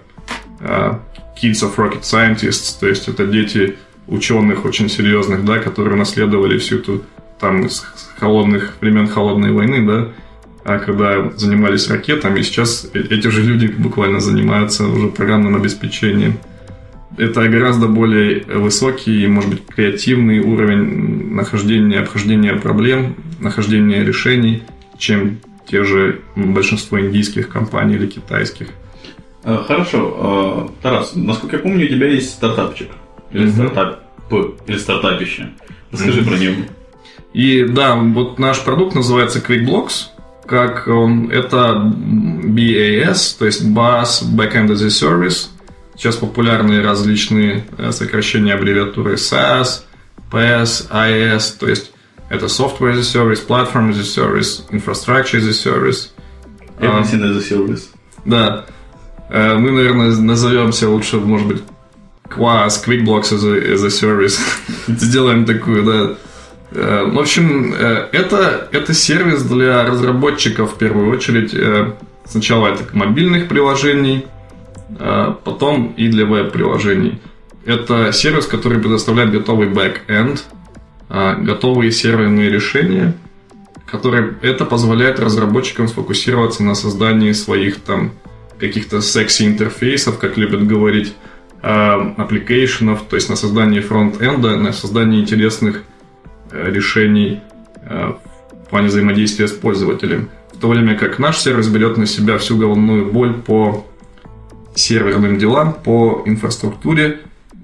а, 0.60 1.00
kids 1.40 1.62
of 1.62 1.76
rocket 1.76 2.02
scientists, 2.02 2.78
то 2.78 2.88
есть 2.88 3.08
это 3.08 3.26
дети 3.26 3.76
ученых 4.06 4.64
очень 4.64 4.88
серьезных, 4.88 5.44
да, 5.44 5.58
которые 5.58 5.96
наследовали 5.96 6.58
всю 6.58 6.78
эту 6.78 7.02
там 7.38 7.66
из 7.66 7.84
холодных 8.18 8.74
времен 8.80 9.06
холодной 9.06 9.52
войны, 9.52 9.86
да, 9.86 10.08
а 10.64 10.78
когда 10.78 11.30
занимались 11.36 11.88
ракетами, 11.88 12.42
сейчас 12.42 12.90
э, 12.92 13.00
эти 13.00 13.28
же 13.28 13.42
люди 13.42 13.68
буквально 13.68 14.20
занимаются 14.20 14.86
уже 14.86 15.08
программным 15.08 15.56
обеспечением. 15.56 16.38
Это 17.16 17.48
гораздо 17.48 17.88
более 17.88 18.44
высокий, 18.44 19.26
может 19.26 19.50
быть, 19.50 19.66
креативный 19.66 20.40
уровень 20.40 21.34
нахождения, 21.34 22.00
обхождения 22.00 22.54
проблем, 22.54 23.16
нахождения 23.40 24.04
решений, 24.04 24.62
чем 24.98 25.38
те 25.68 25.84
же 25.84 26.22
большинство 26.34 27.00
индийских 27.00 27.48
компаний 27.48 27.94
или 27.94 28.06
китайских. 28.06 28.68
Э, 29.44 29.62
хорошо. 29.66 30.68
Э, 30.68 30.82
Тарас, 30.82 31.12
насколько 31.14 31.56
я 31.56 31.62
помню, 31.62 31.86
у 31.86 31.88
тебя 31.88 32.08
есть 32.08 32.30
стартапчик. 32.30 32.88
Или 33.30 33.46
mm-hmm. 33.46 33.70
стартап, 33.70 34.02
или 34.66 34.78
стартапище. 34.78 35.50
Расскажи 35.92 36.20
mm-hmm. 36.20 36.28
про 36.28 36.38
него. 36.38 36.62
И 37.32 37.64
да, 37.64 37.94
вот 37.94 38.38
наш 38.38 38.62
продукт 38.62 38.94
называется 38.94 39.40
QuickBlocks. 39.40 40.06
Как 40.46 40.88
он, 40.88 41.30
это 41.30 41.74
BAS, 41.74 43.38
то 43.38 43.44
есть 43.44 43.64
BAS, 43.66 44.24
Backend 44.34 44.70
as 44.70 44.82
a 44.82 44.88
Service. 44.88 45.48
Сейчас 45.94 46.16
популярны 46.16 46.82
различные 46.82 47.66
э, 47.76 47.92
сокращения 47.92 48.54
аббревиатуры 48.54 49.14
SaaS, 49.14 49.82
PS, 50.30 50.90
IS, 50.90 51.58
то 51.58 51.68
есть 51.68 51.92
это 52.28 52.46
Software 52.46 52.92
as 52.92 52.98
a 52.98 53.04
Service, 53.04 53.40
Platform 53.46 53.90
as 53.90 53.98
a 53.98 54.04
Service, 54.04 54.64
Infrastructure 54.70 55.38
as 55.38 55.46
a 55.46 55.52
Service. 55.52 56.10
Everything 56.80 57.22
as 57.22 57.36
a 57.36 57.40
Service. 57.40 57.88
Да. 58.24 58.66
Э, 59.30 59.56
мы, 59.56 59.70
наверное, 59.70 60.10
назовемся 60.16 60.88
лучше, 60.88 61.16
может 61.18 61.46
быть, 61.46 61.62
QaaS, 62.28 62.84
QuickBlox 62.84 63.32
as 63.32 63.44
a, 63.44 63.74
as 63.74 63.84
a 63.84 63.90
Service. 63.90 64.38
Сделаем 64.86 65.44
такую, 65.44 65.84
да, 65.84 66.16
Э, 66.70 67.04
в 67.04 67.18
общем, 67.18 67.72
э, 67.74 68.08
это, 68.12 68.68
это 68.72 68.92
сервис 68.92 69.42
для 69.42 69.84
разработчиков 69.84 70.74
в 70.74 70.78
первую 70.78 71.10
очередь. 71.10 71.54
Сначала 72.24 72.68
это 72.68 72.84
мобильных 72.92 73.48
приложений, 73.48 74.26
потом 74.98 75.94
и 75.96 76.08
для 76.08 76.26
веб-приложений. 76.26 77.22
Это 77.64 78.12
сервис, 78.12 78.44
который 78.44 78.80
предоставляет 78.80 79.32
готовый 79.32 79.68
back-end, 79.68 80.44
готовые 81.08 81.90
серверные 81.90 82.50
решения, 82.50 83.14
которые 83.86 84.34
это 84.42 84.64
позволяет 84.64 85.20
разработчикам 85.20 85.88
сфокусироваться 85.88 86.62
на 86.62 86.74
создании 86.74 87.32
своих 87.32 87.80
там 87.80 88.12
каких-то 88.58 89.00
секси-интерфейсов, 89.00 90.18
как 90.18 90.36
любят 90.36 90.66
говорить, 90.66 91.14
application 91.62 92.72
ов, 92.72 93.02
то 93.08 93.16
есть 93.16 93.28
на 93.30 93.36
создании 93.36 93.80
front-end 93.80 94.42
а, 94.42 94.56
на 94.56 94.72
создании 94.72 95.20
интересных 95.20 95.82
Э, 96.50 96.70
решений 96.70 97.40
э, 97.82 98.12
в 98.64 98.70
плане 98.70 98.88
взаимодействия 98.88 99.48
с 99.48 99.52
пользователем. 99.52 100.30
В 100.52 100.58
то 100.58 100.68
время 100.68 100.96
как 100.96 101.18
наш 101.18 101.38
сервис 101.38 101.68
берет 101.68 101.98
на 101.98 102.06
себя 102.06 102.38
всю 102.38 102.56
головную 102.56 103.12
боль 103.12 103.34
по 103.34 103.86
серверным 104.74 105.38
делам, 105.38 105.74
по 105.74 106.22
инфраструктуре, 106.24 107.20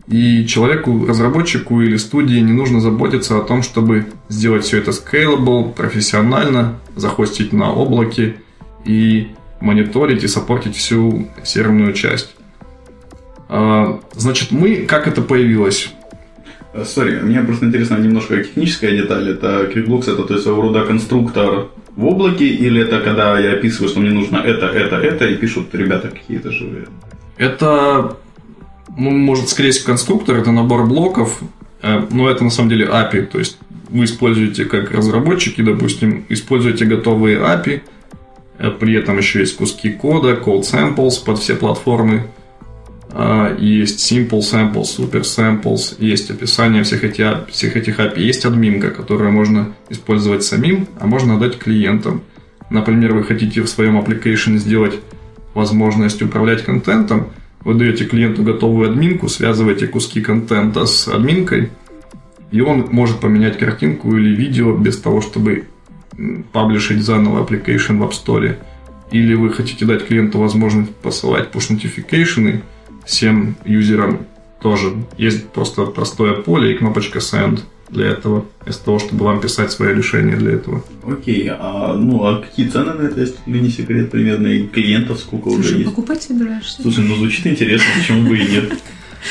и 0.07 0.47
человеку, 0.47 1.07
разработчику 1.07 1.81
или 1.81 1.97
студии 1.97 2.39
не 2.39 2.53
нужно 2.53 2.81
заботиться 2.81 3.39
о 3.39 3.43
том, 3.43 3.63
чтобы 3.63 4.07
сделать 4.29 4.65
все 4.65 4.79
это 4.79 4.91
scalable, 4.91 5.73
профессионально, 5.73 6.79
захостить 6.95 7.53
на 7.53 7.73
облаке 7.73 8.37
и 8.85 9.29
мониторить 9.61 10.23
и 10.23 10.29
саппортить 10.29 10.77
всю 10.77 11.29
серверную 11.43 11.95
часть. 11.95 12.37
А, 13.49 14.01
значит, 14.15 14.51
мы, 14.51 14.77
как 14.87 15.09
это 15.09 15.23
появилось? 15.23 15.91
Э, 16.75 16.85
сори, 16.85 17.21
мне 17.21 17.41
просто 17.41 17.67
интересна 17.67 17.97
немножко 17.97 18.43
техническая 18.43 18.91
деталь. 18.91 19.31
Это 19.31 19.71
QuickBooks, 19.73 20.13
это 20.13 20.25
то 20.25 20.35
есть 20.35 20.45
своего 20.45 20.63
рода 20.63 20.85
конструктор 20.85 21.69
в 21.97 22.05
облаке, 22.05 22.47
или 22.47 22.83
это 22.83 23.01
когда 23.01 23.39
я 23.39 23.53
описываю, 23.53 23.89
что 23.89 24.01
мне 24.01 24.11
нужно 24.11 24.39
это, 24.39 24.67
это, 24.67 24.97
это, 24.97 25.27
и 25.27 25.37
пишут 25.37 25.75
ребята 25.75 26.09
какие-то 26.09 26.51
живые? 26.51 26.87
Это, 27.37 28.17
ну, 28.97 29.11
может, 29.11 29.49
всего, 29.49 29.87
конструктор, 29.87 30.37
это 30.37 30.53
набор 30.53 30.87
блоков, 30.87 31.41
э, 31.83 32.07
но 32.11 32.31
это 32.31 32.45
на 32.45 32.51
самом 32.51 32.71
деле 32.71 32.87
API, 32.87 33.27
то 33.27 33.39
есть 33.39 33.59
вы 33.89 34.05
используете 34.05 34.65
как 34.65 34.91
разработчики, 34.91 35.63
допустим, 35.63 36.25
используете 36.29 36.85
готовые 36.85 37.39
API, 37.39 37.83
э, 38.59 38.71
при 38.71 38.95
этом 38.95 39.19
еще 39.19 39.41
есть 39.41 39.57
куски 39.57 39.91
кода, 39.91 40.35
code 40.35 40.63
samples 40.63 41.25
под 41.25 41.39
все 41.39 41.55
платформы, 41.55 42.27
а, 43.17 43.57
есть 43.57 44.13
simple 44.13 44.41
samples, 44.41 44.87
super 44.99 45.23
samples, 45.23 45.95
есть 45.99 46.31
описание 46.33 46.83
всех, 46.83 47.05
эти, 47.05 47.25
всех 47.49 47.77
этих 47.77 48.01
API, 48.01 48.21
есть 48.21 48.45
админка, 48.45 48.91
которую 48.91 49.31
можно 49.31 49.73
использовать 49.89 50.43
самим, 50.43 50.89
а 50.99 51.07
можно 51.07 51.37
отдать 51.37 51.57
клиентам. 51.59 52.23
Например, 52.71 53.15
вы 53.15 53.23
хотите 53.23 53.63
в 53.63 53.69
своем 53.69 54.01
application 54.01 54.57
сделать 54.57 54.95
возможность 55.55 56.23
управлять 56.23 56.65
контентом, 56.65 57.29
вы 57.65 57.75
даете 57.75 58.05
клиенту 58.05 58.43
готовую 58.43 58.91
админку, 58.91 59.29
связываете 59.29 59.87
куски 59.87 60.21
контента 60.21 60.87
с 60.87 61.09
админкой, 61.09 61.71
и 62.51 62.61
он 62.61 62.89
может 62.91 63.21
поменять 63.21 63.59
картинку 63.59 64.17
или 64.17 64.35
видео 64.37 64.77
без 64.77 65.01
того, 65.01 65.21
чтобы 65.21 65.65
паблишить 66.53 67.03
заново 67.03 67.45
application 67.45 67.99
в 67.99 68.03
App 68.03 68.13
Store. 68.13 68.57
Или 69.11 69.35
вы 69.35 69.51
хотите 69.51 69.85
дать 69.85 70.07
клиенту 70.07 70.39
возможность 70.39 70.95
посылать 70.97 71.51
push-notification, 71.53 72.61
всем 73.05 73.57
юзерам 73.65 74.21
тоже 74.61 74.95
есть 75.19 75.51
просто 75.51 75.85
простое 75.87 76.35
поле 76.35 76.73
и 76.73 76.77
кнопочка 76.77 77.19
Send 77.19 77.61
для 77.95 78.09
этого, 78.09 78.45
вместо 78.63 78.85
того, 78.85 78.99
чтобы 78.99 79.25
вам 79.25 79.41
писать 79.41 79.73
свое 79.73 79.95
решение 79.95 80.37
для 80.37 80.53
этого. 80.53 80.85
Окей, 81.07 81.49
а, 81.51 81.95
ну 81.95 82.25
а 82.27 82.43
какие 82.43 82.69
цены 82.69 82.93
на 82.93 83.07
это, 83.07 83.21
если 83.21 83.37
не 83.47 83.71
секрет, 83.71 84.11
примерно, 84.11 84.49
и 84.49 84.67
клиентов 84.67 85.21
сколько 85.21 85.51
Слушай, 85.51 85.61
уже 85.61 85.75
есть? 85.79 85.91
покупать 85.91 86.23
собираешься? 86.23 86.83
Слушай, 86.83 87.05
ну 87.05 87.15
звучит 87.17 87.47
интересно, 87.47 87.87
почему 87.97 88.29
бы 88.29 88.37
и 88.37 88.51
нет. 88.51 88.73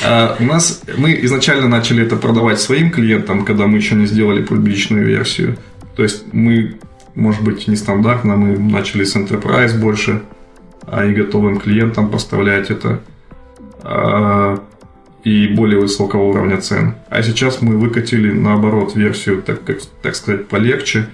А, 0.04 0.36
у 0.40 0.44
нас 0.44 0.82
мы 0.96 1.18
изначально 1.22 1.68
начали 1.68 2.02
это 2.02 2.16
продавать 2.16 2.60
своим 2.60 2.90
клиентам, 2.90 3.44
когда 3.44 3.66
мы 3.66 3.76
еще 3.78 3.94
не 3.94 4.06
сделали 4.06 4.42
публичную 4.42 5.06
версию. 5.06 5.56
То 5.94 6.02
есть 6.02 6.24
мы, 6.32 6.76
может 7.14 7.42
быть, 7.42 7.68
нестандартно, 7.68 8.36
мы 8.36 8.58
начали 8.58 9.04
с 9.04 9.14
Enterprise 9.14 9.78
больше, 9.78 10.22
а 10.86 11.04
и 11.04 11.12
готовым 11.12 11.60
клиентам 11.60 12.10
поставлять 12.10 12.70
это. 12.70 13.00
И 15.24 15.48
более 15.48 15.80
высокого 15.80 16.22
уровня 16.22 16.60
цен. 16.60 16.94
А 17.08 17.22
сейчас 17.22 17.62
мы 17.62 17.78
выкатили 17.78 18.30
наоборот 18.30 18.94
версию, 18.94 19.42
так, 19.42 19.64
как, 19.64 19.78
так 20.02 20.14
сказать, 20.14 20.48
полегче. 20.48 21.08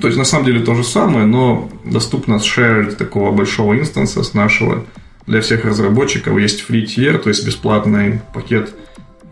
То 0.00 0.08
есть 0.08 0.18
на 0.18 0.24
самом 0.24 0.44
деле 0.44 0.60
то 0.60 0.74
же 0.74 0.84
самое, 0.84 1.24
но 1.24 1.70
доступно 1.84 2.34
shared 2.34 2.96
такого 2.96 3.30
большого 3.32 3.78
инстанса 3.78 4.22
с 4.22 4.34
нашего 4.34 4.84
для 5.26 5.40
всех 5.40 5.64
разработчиков. 5.64 6.36
Есть 6.38 6.64
free 6.68 6.84
tier, 6.84 7.18
то 7.18 7.28
есть 7.28 7.46
бесплатный 7.46 8.20
пакет, 8.34 8.74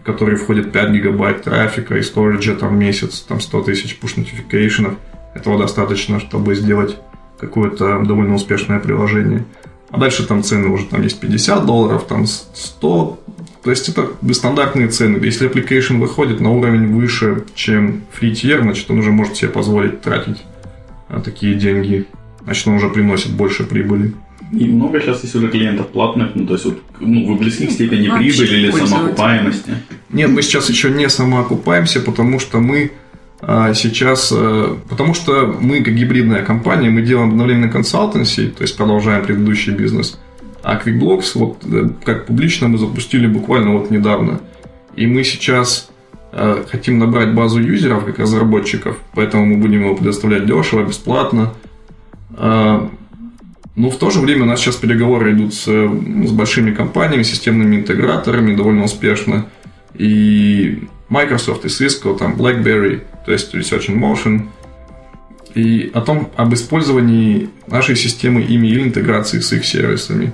в 0.00 0.04
который 0.04 0.36
входит 0.36 0.72
5 0.72 0.90
гигабайт 0.92 1.42
трафика 1.42 1.96
и 1.96 2.02
сториджа 2.02 2.54
там 2.54 2.76
в 2.76 2.78
месяц, 2.78 3.20
там 3.20 3.40
100 3.40 3.62
тысяч 3.62 3.98
push 4.00 4.16
notification. 4.16 4.96
Этого 5.34 5.58
достаточно, 5.58 6.20
чтобы 6.20 6.54
сделать 6.54 6.96
какое-то 7.40 8.02
довольно 8.04 8.34
успешное 8.34 8.78
приложение. 8.78 9.44
а 9.90 9.98
дальше 9.98 10.26
там 10.26 10.42
цены 10.42 10.68
уже 10.68 10.86
там 10.86 11.02
есть 11.02 11.20
50 11.20 11.66
долларов, 11.66 12.06
там 12.06 12.26
100. 12.26 13.18
То 13.66 13.70
есть 13.70 13.88
это 13.88 14.12
стандартные 14.32 14.86
цены. 14.86 15.18
Если 15.24 15.50
application 15.50 15.98
выходит 15.98 16.40
на 16.40 16.52
уровень 16.52 16.86
выше, 16.86 17.42
чем 17.56 18.02
free 18.16 18.30
tier, 18.30 18.62
значит 18.62 18.88
он 18.92 19.00
уже 19.00 19.10
может 19.10 19.34
себе 19.34 19.50
позволить 19.50 20.02
тратить 20.02 20.44
а, 21.08 21.20
такие 21.20 21.56
деньги. 21.56 22.06
Значит, 22.44 22.68
он 22.68 22.74
уже 22.74 22.88
приносит 22.88 23.32
больше 23.32 23.64
прибыли. 23.64 24.12
И 24.52 24.66
много 24.66 25.00
сейчас 25.00 25.24
есть 25.24 25.34
уже 25.34 25.48
клиентов 25.48 25.88
платных, 25.88 26.36
ну, 26.36 26.46
то 26.46 26.52
есть, 26.52 26.64
вот, 26.64 26.80
ну, 27.00 27.26
вы 27.26 27.34
близки 27.34 27.66
к 27.66 27.72
степени 27.72 28.06
Вообще 28.06 28.30
прибыли 28.30 28.56
или 28.56 28.70
самоокупаемости. 28.70 29.72
Нет, 30.10 30.30
мы 30.30 30.42
сейчас 30.42 30.70
еще 30.70 30.90
не 30.90 31.08
самоокупаемся, 31.08 31.98
потому 31.98 32.38
что 32.38 32.60
мы 32.60 32.92
а, 33.40 33.74
сейчас, 33.74 34.32
э, 34.32 34.76
потому 34.88 35.12
что 35.14 35.58
мы 35.60 35.82
как 35.82 35.92
гибридная 35.92 36.44
компания, 36.44 36.88
мы 36.88 37.02
делаем 37.02 37.30
обновление 37.30 37.68
консалтенси, 37.68 38.46
то 38.46 38.62
есть 38.62 38.76
продолжаем 38.76 39.24
предыдущий 39.24 39.72
бизнес. 39.72 40.20
А 40.66 40.82
QuickBlocks, 40.84 41.30
вот 41.36 41.64
э, 41.64 41.90
как 42.04 42.26
публично 42.26 42.66
мы 42.66 42.78
запустили 42.78 43.28
буквально 43.28 43.70
вот 43.70 43.92
недавно. 43.92 44.40
И 44.96 45.06
мы 45.06 45.22
сейчас 45.22 45.90
э, 46.32 46.64
хотим 46.68 46.98
набрать 46.98 47.34
базу 47.34 47.60
юзеров 47.60 48.04
как 48.04 48.18
разработчиков, 48.18 48.98
поэтому 49.14 49.46
мы 49.46 49.58
будем 49.58 49.84
его 49.84 49.94
предоставлять 49.94 50.44
дешево, 50.44 50.82
бесплатно. 50.82 51.54
А, 52.36 52.90
Ну, 53.76 53.90
в 53.90 53.96
то 53.96 54.10
же 54.10 54.18
время 54.20 54.42
у 54.42 54.46
нас 54.46 54.58
сейчас 54.60 54.74
переговоры 54.76 55.34
идут 55.34 55.54
с, 55.54 55.68
э, 55.68 55.88
с 56.26 56.32
большими 56.32 56.74
компаниями, 56.74 57.22
системными 57.22 57.76
интеграторами 57.76 58.56
довольно 58.56 58.84
успешно. 58.84 59.46
И 59.94 60.82
Microsoft, 61.08 61.64
и 61.64 61.68
Cisco, 61.68 62.18
там 62.18 62.34
BlackBerry, 62.34 63.02
то 63.24 63.30
есть 63.30 63.54
Research 63.54 63.88
in 63.88 64.00
Motion. 64.00 64.48
И 65.54 65.92
о 65.94 66.00
том, 66.00 66.28
об 66.36 66.52
использовании 66.54 67.50
нашей 67.68 67.94
системы 67.94 68.40
ими 68.40 68.66
или 68.66 68.82
интеграции 68.82 69.38
с 69.38 69.52
их 69.52 69.64
сервисами. 69.64 70.32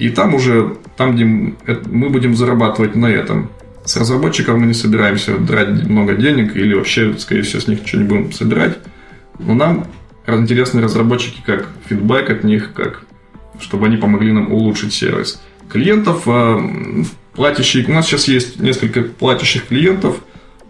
И 0.00 0.08
там 0.08 0.34
уже, 0.34 0.76
там, 0.96 1.14
где 1.14 1.24
э- 1.66 1.82
мы 1.90 2.08
будем 2.08 2.34
зарабатывать 2.34 2.96
на 2.96 3.04
этом. 3.06 3.50
С 3.84 3.98
разработчиков 3.98 4.56
мы 4.56 4.66
не 4.66 4.72
собираемся 4.72 5.36
драть 5.36 5.68
много 5.84 6.14
денег 6.14 6.56
или 6.56 6.72
вообще, 6.72 7.14
скорее 7.18 7.42
всего, 7.42 7.60
с 7.60 7.68
них 7.68 7.82
ничего 7.82 8.00
не 8.00 8.08
будем 8.08 8.32
собирать. 8.32 8.78
Но 9.38 9.52
нам 9.54 9.86
интересны 10.26 10.80
разработчики 10.80 11.42
как 11.44 11.68
фидбэк 11.86 12.30
от 12.30 12.44
них, 12.44 12.72
как 12.72 13.04
чтобы 13.60 13.86
они 13.86 13.98
помогли 13.98 14.32
нам 14.32 14.50
улучшить 14.50 14.94
сервис. 14.94 15.42
Клиентов, 15.68 16.22
э, 16.26 17.04
платящих, 17.34 17.90
у 17.90 17.92
нас 17.92 18.06
сейчас 18.06 18.26
есть 18.26 18.58
несколько 18.58 19.02
платящих 19.02 19.66
клиентов, 19.66 20.16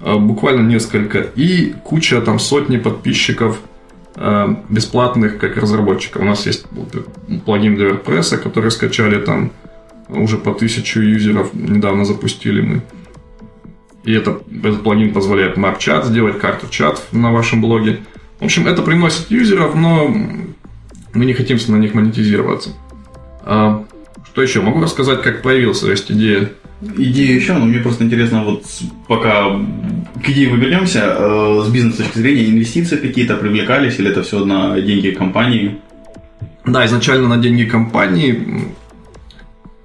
э, 0.00 0.16
буквально 0.16 0.66
несколько, 0.66 1.20
и 1.20 1.72
куча, 1.84 2.20
там, 2.20 2.40
сотни 2.40 2.78
подписчиков 2.78 3.60
бесплатных 4.69 5.39
как 5.39 5.57
разработчиков. 5.57 6.23
У 6.23 6.25
нас 6.27 6.45
есть 6.47 6.67
плагин 7.45 7.77
для 7.77 7.91
WordPress, 7.91 8.37
который 8.37 8.71
скачали 8.71 9.21
там 9.21 9.53
уже 10.09 10.37
по 10.37 10.53
тысячу 10.53 11.00
юзеров, 11.00 11.55
недавно 11.55 12.05
запустили 12.05 12.61
мы. 12.61 12.83
И 14.05 14.12
это, 14.12 14.41
этот 14.50 14.83
плагин 14.83 15.12
позволяет 15.12 15.57
map-чат 15.57 16.07
сделать, 16.07 16.39
карту 16.39 16.67
чат 16.71 17.03
на 17.12 17.33
вашем 17.33 17.61
блоге. 17.61 18.00
В 18.41 18.45
общем, 18.45 18.67
это 18.67 18.83
приносит 18.83 19.31
юзеров, 19.31 19.75
но 19.75 20.09
мы 20.09 21.25
не 21.25 21.35
хотим 21.35 21.59
на 21.69 21.77
них 21.77 21.95
монетизироваться. 21.95 22.71
А, 23.43 23.85
что 24.25 24.43
еще? 24.43 24.61
Могу 24.61 24.81
рассказать, 24.81 25.23
как 25.23 25.43
появилась 25.43 25.83
есть 25.83 26.11
идея. 26.11 26.50
Идея 26.82 27.34
еще, 27.34 27.52
но 27.54 27.66
мне 27.66 27.78
просто 27.80 28.04
интересно, 28.04 28.42
вот 28.42 28.64
пока 29.06 29.50
к 30.25 30.28
идее 30.30 30.49
мы 30.49 30.56
вернемся, 30.56 31.14
э, 31.18 31.62
с 31.66 31.68
бизнес 31.70 31.96
точки 31.96 32.18
зрения, 32.18 32.49
инвестиции 32.49 32.96
какие-то 32.96 33.37
привлекались, 33.37 33.99
или 33.99 34.10
это 34.10 34.22
все 34.22 34.44
на 34.44 34.80
деньги 34.80 35.10
компании? 35.10 35.78
Да, 36.64 36.87
изначально 36.87 37.28
на 37.28 37.37
деньги 37.37 37.64
компании. 37.64 38.64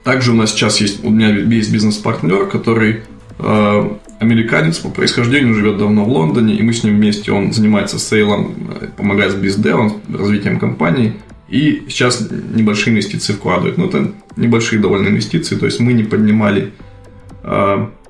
Также 0.04 0.32
у 0.32 0.36
нас 0.36 0.52
сейчас 0.52 0.80
есть, 0.80 1.04
у 1.04 1.10
меня 1.10 1.30
есть 1.30 1.72
бизнес-партнер, 1.72 2.48
который 2.48 3.02
э, 3.40 3.90
американец 4.20 4.78
по 4.78 4.90
происхождению, 4.90 5.54
живет 5.54 5.78
давно 5.78 6.06
в 6.06 6.10
Лондоне, 6.10 6.56
и 6.56 6.64
мы 6.64 6.72
с 6.72 6.84
ним 6.84 6.96
вместе, 6.96 7.32
он 7.32 7.52
занимается 7.52 8.00
сейлом, 8.00 8.56
э, 8.80 8.88
помогает 8.96 9.34
с 9.34 9.36
бездевом, 9.36 10.02
развитием 10.08 10.60
компании, 10.60 11.16
и 11.50 11.84
сейчас 11.90 12.26
небольшие 12.30 12.94
инвестиции 12.94 13.34
вкладывает. 13.34 13.78
Ну, 13.78 13.88
это 13.88 14.14
небольшие 14.38 14.82
довольно 14.82 15.10
инвестиции, 15.10 15.56
то 15.56 15.66
есть 15.66 15.80
мы 15.80 15.94
не 15.94 16.04
поднимали 16.04 16.72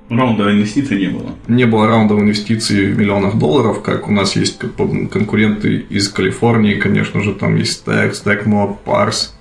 Раунда 0.09 0.51
инвестиций 0.51 0.99
не 0.99 1.07
было. 1.07 1.31
не 1.47 1.65
было 1.65 1.87
раундов 1.87 2.19
инвестиций 2.19 2.91
в 2.91 2.97
миллионах 2.99 3.37
долларов, 3.37 3.81
как 3.81 4.07
у 4.07 4.11
нас 4.11 4.35
есть 4.35 4.59
кон- 4.77 5.07
конкуренты 5.07 5.85
из 5.89 6.09
Калифорнии, 6.09 6.75
конечно 6.75 7.21
же, 7.23 7.33
там 7.33 7.55
есть 7.55 7.83
Stack, 7.85 8.13
StackMob, 8.13 8.77
Parse. 8.85 9.31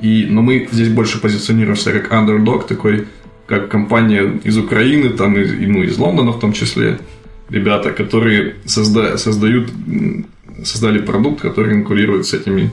И, 0.00 0.26
но 0.30 0.42
мы 0.42 0.68
здесь 0.72 0.88
больше 0.88 1.20
позиционируемся 1.20 1.92
как 1.92 2.10
underdog, 2.12 2.66
такой, 2.66 3.06
как 3.46 3.68
компания 3.68 4.40
из 4.42 4.56
Украины, 4.56 5.10
там, 5.10 5.36
и, 5.36 5.66
ну, 5.66 5.82
из 5.82 5.98
Лондона 5.98 6.32
в 6.32 6.40
том 6.40 6.52
числе, 6.52 6.98
ребята, 7.50 7.90
которые 7.90 8.54
созда- 8.64 9.18
создают, 9.18 9.70
создали 10.64 10.98
продукт, 10.98 11.42
который 11.42 11.72
конкурирует 11.72 12.24
с 12.26 12.32
этими 12.34 12.62
э, 12.62 12.68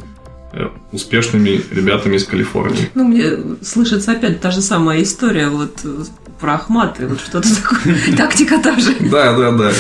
успешными 0.92 1.62
ребятами 1.72 2.16
из 2.18 2.26
Калифорнии. 2.26 2.90
Ну, 2.94 3.06
мне 3.06 3.38
слышится 3.62 4.12
опять 4.12 4.42
та 4.42 4.52
же 4.52 4.62
самая 4.62 5.02
история 5.02 5.48
вот 5.48 5.80
э, 5.84 6.04
про 6.40 6.56
Ахматы, 6.56 7.08
вот 7.08 7.22
что-то 7.22 7.48
такое. 7.62 7.96
Тактика 8.18 8.60
та 8.62 8.78
же. 8.78 8.94
Да, 9.00 9.38
да, 9.38 9.52
да. 9.52 9.72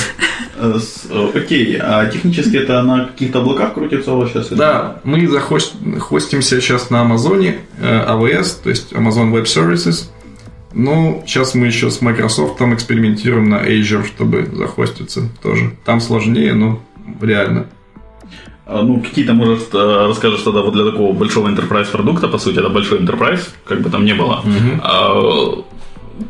Э, 0.58 0.80
э, 1.10 1.32
Окей, 1.36 1.78
а 1.82 2.06
технически 2.06 2.58
это 2.58 2.82
на 2.84 3.06
каких-то 3.06 3.40
облаках 3.40 3.74
крутится 3.74 4.14
у 4.14 4.18
вас 4.18 4.32
сейчас? 4.32 4.50
Да, 4.50 5.02
мы 5.04 5.28
захостимся 5.28 6.62
сейчас 6.62 6.90
на 6.90 7.02
Амазоне, 7.02 7.62
э, 7.80 8.06
AWS, 8.08 8.64
то 8.64 8.70
есть 8.70 8.94
Amazon 8.94 9.32
Web 9.34 9.44
Services. 9.44 10.10
Ну, 10.74 11.22
сейчас 11.26 11.54
мы 11.54 11.68
еще 11.68 11.92
с 11.92 12.02
Microsoft 12.02 12.62
экспериментируем 12.62 13.50
на 13.50 13.68
Azure, 13.68 14.06
чтобы 14.06 14.48
захоститься 14.54 15.28
тоже. 15.42 15.76
Там 15.84 16.00
сложнее, 16.00 16.54
но 16.54 16.82
реально. 17.20 17.68
А, 18.66 18.82
Ну, 18.82 19.00
какие-то, 19.02 19.34
может, 19.34 19.74
э, 19.74 20.08
расскажешь 20.08 20.42
тогда 20.42 20.62
вот 20.62 20.74
для 20.74 20.86
такого 20.86 21.14
большого 21.14 21.48
enterprise 21.50 21.92
продукта, 21.92 22.28
по 22.28 22.38
сути, 22.38 22.60
это 22.60 22.70
большой 22.70 23.00
enterprise, 23.00 23.50
как 23.66 23.82
бы 23.82 23.90
там 23.90 24.06
ни 24.06 24.14
было. 24.14 24.44
А, 24.84 25.64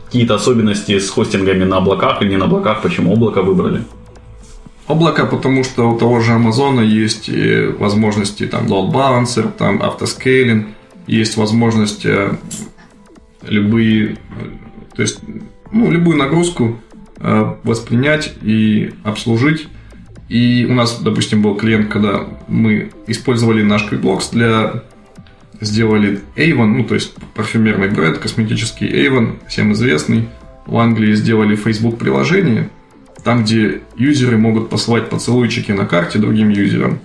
Какие-то 0.05 0.35
особенности 0.35 0.97
с 0.99 1.09
хостингами 1.09 1.65
на 1.65 1.77
облаках 1.77 2.21
или 2.21 2.29
не 2.29 2.37
на 2.37 2.45
облаках, 2.45 2.81
почему 2.81 3.13
облако 3.13 3.41
выбрали? 3.41 3.83
Облако, 4.87 5.25
потому 5.25 5.63
что 5.63 5.89
у 5.91 5.97
того 5.97 6.21
же 6.21 6.31
Амазона 6.31 6.81
есть 6.81 7.29
и 7.29 7.67
возможности 7.79 8.45
там 8.47 8.67
load 8.67 8.91
balancer, 8.91 9.51
там 9.51 9.81
автоскейлинг, 9.81 10.67
есть 11.07 11.37
возможность 11.37 12.05
э, 12.05 12.37
любые, 13.43 14.11
э, 14.11 14.15
то 14.95 15.01
есть, 15.01 15.19
ну, 15.71 15.91
любую 15.91 16.17
нагрузку 16.17 16.79
э, 17.19 17.55
воспринять 17.63 18.33
и 18.41 18.93
обслужить. 19.03 19.67
И 20.31 20.65
у 20.65 20.73
нас, 20.73 21.01
допустим, 21.01 21.41
был 21.41 21.55
клиент, 21.55 21.91
когда 21.91 22.25
мы 22.47 22.91
использовали 23.05 23.63
наш 23.63 23.83
QuickBlocks 23.83 24.29
для 24.31 24.83
сделали 25.59 26.21
Avon, 26.37 26.67
ну, 26.67 26.85
то 26.85 26.93
есть 26.93 27.13
парфюмерный 27.33 27.89
бренд, 27.89 28.17
косметический 28.17 28.87
Avon, 28.87 29.39
всем 29.49 29.73
известный. 29.73 30.29
В 30.65 30.77
Англии 30.77 31.13
сделали 31.15 31.57
Facebook 31.57 31.97
приложение, 31.97 32.69
там, 33.25 33.43
где 33.43 33.81
юзеры 33.97 34.37
могут 34.37 34.69
посылать 34.69 35.09
поцелуйчики 35.09 35.73
на 35.73 35.85
карте 35.85 36.17
другим 36.17 36.47
юзерам. 36.47 36.99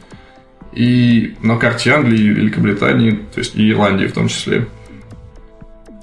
И 0.72 1.34
на 1.42 1.56
карте 1.56 1.90
Англии, 1.90 2.28
Великобритании, 2.28 3.10
то 3.34 3.40
есть 3.40 3.56
и 3.56 3.68
Ирландии 3.68 4.06
в 4.06 4.12
том 4.12 4.28
числе. 4.28 4.68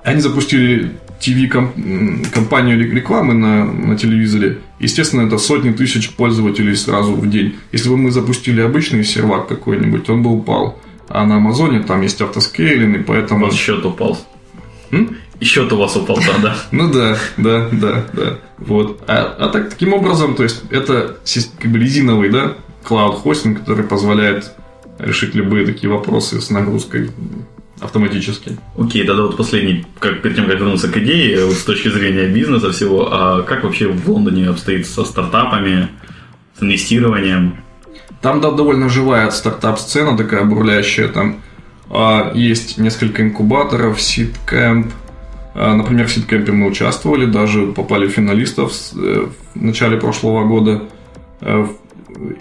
Они 0.04 0.20
запустили 0.20 0.92
TV-компанию 1.22 2.78
рекламы 2.78 3.34
на, 3.34 3.64
на 3.64 3.98
телевизоре. 3.98 4.58
Естественно, 4.84 5.26
это 5.26 5.38
сотни 5.38 5.72
тысяч 5.72 6.10
пользователей 6.12 6.76
сразу 6.76 7.14
в 7.14 7.30
день. 7.30 7.56
Если 7.72 7.88
бы 7.88 7.96
мы 7.96 8.12
запустили 8.12 8.60
обычный 8.60 9.06
сервак 9.06 9.48
какой-нибудь, 9.48 10.10
он 10.10 10.24
бы 10.24 10.30
упал. 10.32 10.78
А 11.08 11.26
на 11.26 11.38
Амазоне 11.38 11.80
там 11.80 12.02
есть 12.02 12.22
автоскейлинг, 12.22 12.98
и 12.98 13.04
поэтому... 13.04 13.46
вас 13.46 13.56
счет 13.56 13.86
упал. 13.86 14.20
М? 14.92 15.18
И 15.40 15.46
счет 15.46 15.72
у 15.72 15.78
вас 15.78 15.96
упал, 15.96 16.18
да, 16.18 16.38
да. 16.42 16.58
Ну 16.72 16.92
да, 16.92 17.18
да, 17.38 17.70
да, 17.72 18.06
да. 18.12 18.40
Вот. 18.58 19.02
А, 19.08 19.36
а 19.40 19.48
так, 19.48 19.70
таким 19.70 19.94
образом, 19.94 20.36
то 20.36 20.44
есть 20.44 20.64
это 20.70 21.18
как 21.60 21.72
бы 21.72 21.80
резиновый, 21.80 22.30
да, 22.30 22.58
клауд-хостинг, 22.84 23.60
который 23.60 23.86
позволяет 23.86 24.52
решить 25.00 25.34
любые 25.34 25.66
такие 25.66 25.90
вопросы 25.90 26.42
с 26.42 26.50
нагрузкой 26.50 27.10
автоматически. 27.84 28.58
Окей, 28.78 29.06
тогда 29.06 29.24
вот 29.24 29.38
последний, 29.38 29.86
как 30.00 30.22
перед 30.22 30.36
тем, 30.36 30.46
как 30.46 30.60
вернуться 30.60 30.90
к 30.90 30.98
идее, 30.98 31.46
вот 31.46 31.56
с 31.56 31.64
точки 31.64 31.90
зрения 31.90 32.28
бизнеса 32.28 32.72
всего, 32.72 33.10
а 33.12 33.42
как 33.44 33.64
вообще 33.64 33.88
в 33.88 34.10
Лондоне 34.10 34.50
обстоит 34.50 34.88
со 34.88 35.04
стартапами, 35.04 35.90
с 36.58 36.64
инвестированием? 36.64 37.58
Там 38.22 38.40
да, 38.40 38.52
довольно 38.52 38.90
живая 38.90 39.30
стартап-сцена 39.32 40.16
такая 40.18 40.46
бурлящая. 40.46 41.10
Там 41.10 41.42
а, 41.90 42.32
есть 42.34 42.78
несколько 42.78 43.22
инкубаторов, 43.22 43.98
SeedCamp. 43.98 44.92
А, 45.56 45.76
например, 45.76 46.08
в 46.08 46.18
SeedCamp 46.18 46.52
мы 46.52 46.68
участвовали, 46.68 47.26
даже 47.26 47.68
попали 47.68 48.08
в 48.08 48.12
финалистов 48.12 48.72
э, 48.96 49.28
в 49.54 49.62
начале 49.62 49.98
прошлого 49.98 50.46
года. 50.48 50.84
Э, 51.42 51.68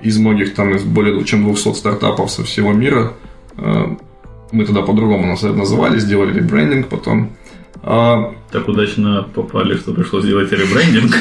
из 0.02 0.18
многих, 0.18 0.54
там, 0.54 0.74
из 0.74 0.84
более 0.84 1.24
чем 1.24 1.44
200 1.44 1.74
стартапов 1.74 2.30
со 2.30 2.44
всего 2.44 2.72
мира. 2.72 3.14
Мы 4.52 4.64
тогда 4.64 4.82
по-другому 4.82 5.36
называли, 5.42 5.98
сделали 5.98 6.34
ребрендинг 6.34 6.88
потом. 6.88 7.30
А, 7.82 8.34
так 8.50 8.68
удачно 8.68 9.26
попали, 9.34 9.76
что 9.76 9.92
пришлось 9.92 10.24
сделать 10.24 10.52
ребрендинг. 10.52 11.16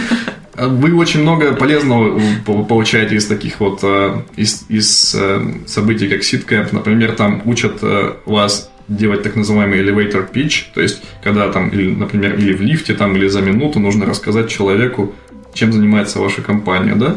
Вы 0.58 0.94
очень 0.96 1.22
много 1.22 1.54
полезного 1.54 2.20
получаете 2.46 3.16
из 3.16 3.26
таких 3.26 3.60
вот 3.60 3.80
а, 3.84 4.24
из, 4.36 4.66
из 4.70 5.16
э, 5.16 5.42
событий, 5.66 6.08
как 6.08 6.22
SeedCamp. 6.22 6.70
Например, 6.74 7.14
там 7.14 7.42
учат 7.46 7.80
э, 7.82 8.14
вас 8.26 8.70
делать 8.88 9.24
так 9.24 9.36
называемый 9.36 9.80
elevator 9.80 10.30
pitch, 10.32 10.66
то 10.74 10.82
есть 10.82 11.02
когда 11.24 11.50
там, 11.50 11.70
или, 11.70 11.96
например, 11.96 12.36
или 12.36 12.54
в 12.54 12.62
лифте, 12.62 12.94
там, 12.94 13.16
или 13.16 13.28
за 13.28 13.42
минуту 13.42 13.80
нужно 13.80 14.06
рассказать 14.06 14.50
человеку, 14.50 15.16
чем 15.54 15.72
занимается 15.72 16.20
ваша 16.20 16.42
компания, 16.42 16.96
да? 16.96 17.16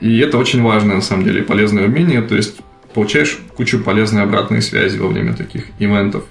И 0.00 0.18
это 0.18 0.38
очень 0.38 0.62
важное, 0.62 0.96
на 0.96 1.02
самом 1.02 1.24
деле, 1.24 1.42
полезное 1.42 1.86
умение, 1.86 2.22
то 2.22 2.36
есть 2.36 2.60
получаешь 2.96 3.38
кучу 3.54 3.78
полезной 3.78 4.22
обратной 4.22 4.62
связи 4.62 4.96
во 4.98 5.08
время 5.08 5.34
таких 5.34 5.66
ивентов. 5.78 6.24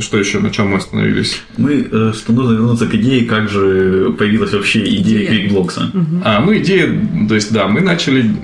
Что 0.00 0.18
еще, 0.18 0.40
на 0.40 0.50
чем 0.50 0.70
мы 0.70 0.78
остановились? 0.78 1.40
Мы, 1.56 1.86
э, 1.90 2.12
что 2.12 2.32
нужно 2.32 2.54
вернуться 2.54 2.86
к 2.86 2.94
идее, 2.94 3.24
как 3.24 3.48
же 3.48 4.12
появилась 4.18 4.52
вообще 4.52 4.84
идея 4.96 5.30
QuickBlocks. 5.30 5.96
Угу. 5.96 6.22
А, 6.24 6.40
ну 6.40 6.56
идея, 6.58 6.88
то 7.28 7.34
есть 7.36 7.52
да, 7.52 7.68
мы 7.68 7.80
начали 7.80 8.34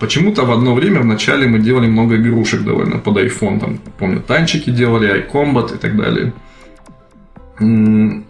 Почему-то 0.00 0.44
в 0.44 0.52
одно 0.52 0.74
время 0.74 1.00
в 1.00 1.06
начале 1.06 1.46
мы 1.46 1.60
делали 1.60 1.86
много 1.86 2.16
игрушек 2.16 2.62
довольно 2.62 2.98
под 2.98 3.16
iPhone. 3.16 3.60
Там, 3.60 3.78
помню, 3.98 4.20
танчики 4.20 4.68
делали, 4.68 5.24
iCombat 5.24 5.76
и 5.76 5.78
так 5.78 5.96
далее. 5.96 6.34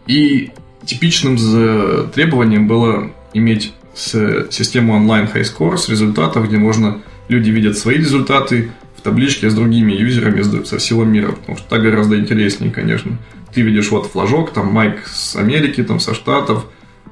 И 0.06 0.50
типичным 0.84 1.36
требованием 2.12 2.68
было 2.68 3.10
иметь 3.32 3.72
систему 3.94 4.92
онлайн 4.92 5.26
high 5.26 5.42
scores 5.42 5.90
результатов, 5.90 6.46
где 6.46 6.58
можно 6.58 7.00
люди 7.28 7.50
видят 7.50 7.76
свои 7.76 7.96
результаты 7.96 8.70
табличке 9.04 9.50
с 9.50 9.54
другими 9.54 9.92
юзерами 9.92 10.42
со 10.64 10.78
всего 10.78 11.04
мира, 11.04 11.32
потому 11.32 11.58
что 11.58 11.68
так 11.68 11.82
гораздо 11.82 12.18
интереснее, 12.18 12.72
конечно. 12.72 13.18
Ты 13.54 13.60
видишь 13.60 13.90
вот 13.90 14.06
флажок, 14.06 14.52
там 14.52 14.72
Майк 14.72 15.06
с 15.06 15.36
Америки, 15.36 15.84
там 15.84 16.00
со 16.00 16.14
Штатов, 16.14 16.66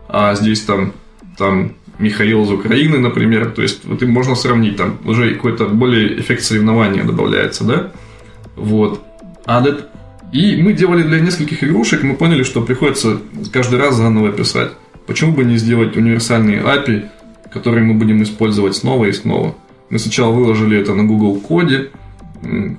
а 0.09 0.35
здесь 0.35 0.63
там, 0.63 0.95
там 1.39 1.75
Михаил 1.99 2.43
из 2.45 2.51
Украины, 2.51 2.99
например. 2.99 3.51
То 3.51 3.63
есть 3.63 3.85
вот 3.85 4.03
им 4.03 4.11
можно 4.11 4.35
сравнить, 4.35 4.77
там 4.77 4.99
уже 5.05 5.35
какой-то 5.35 5.67
более 5.67 6.19
эффект 6.19 6.43
соревнования 6.43 7.05
добавляется, 7.05 7.65
да? 7.65 7.93
Вот. 8.57 9.03
А 9.45 9.61
для... 9.61 9.77
И 10.33 10.61
мы 10.63 10.73
делали 10.73 11.03
для 11.03 11.21
нескольких 11.21 11.63
игрушек, 11.63 12.03
мы 12.03 12.17
поняли, 12.17 12.43
что 12.43 12.63
приходится 12.63 13.19
каждый 13.53 13.79
раз 13.79 13.97
заново 13.97 14.33
писать. 14.33 14.73
Почему 15.07 15.33
бы 15.33 15.45
не 15.45 15.59
сделать 15.59 15.97
универсальные 15.97 16.63
API, 16.63 17.09
которые 17.53 17.85
мы 17.85 17.95
будем 17.95 18.23
использовать 18.23 18.75
снова 18.75 19.05
и 19.05 19.13
снова? 19.13 19.55
Мы 19.93 19.99
сначала 19.99 20.33
выложили 20.33 20.81
это 20.81 20.95
на 20.95 21.05
Google 21.05 21.39
коде, 21.39 21.91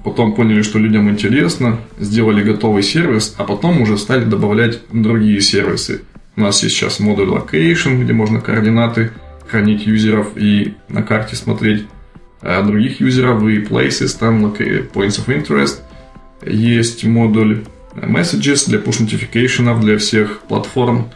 потом 0.03 0.33
поняли, 0.33 0.63
что 0.63 0.79
людям 0.79 1.11
интересно, 1.11 1.77
сделали 1.99 2.41
готовый 2.43 2.81
сервис, 2.81 3.35
а 3.37 3.43
потом 3.43 3.83
уже 3.83 3.99
стали 3.99 4.25
добавлять 4.25 4.79
другие 4.91 5.39
сервисы. 5.39 6.01
У 6.35 6.41
нас 6.41 6.63
есть 6.63 6.75
сейчас 6.75 6.99
модуль 6.99 7.27
Location, 7.29 8.03
где 8.03 8.13
можно 8.13 8.41
координаты 8.41 9.11
хранить 9.47 9.85
юзеров 9.85 10.29
и 10.35 10.73
на 10.89 11.03
карте 11.03 11.35
смотреть 11.35 11.85
а 12.41 12.63
других 12.63 12.99
юзеров 12.99 13.43
и 13.43 13.59
places, 13.59 14.17
там 14.17 14.45
points 14.47 15.23
of 15.23 15.27
interest. 15.27 15.81
Есть 16.43 17.03
модуль 17.03 17.63
Messages 17.93 18.67
для 18.67 18.79
push 18.79 19.05
notification 19.05 19.79
для 19.79 19.99
всех 19.99 20.39
платформ. 20.47 21.11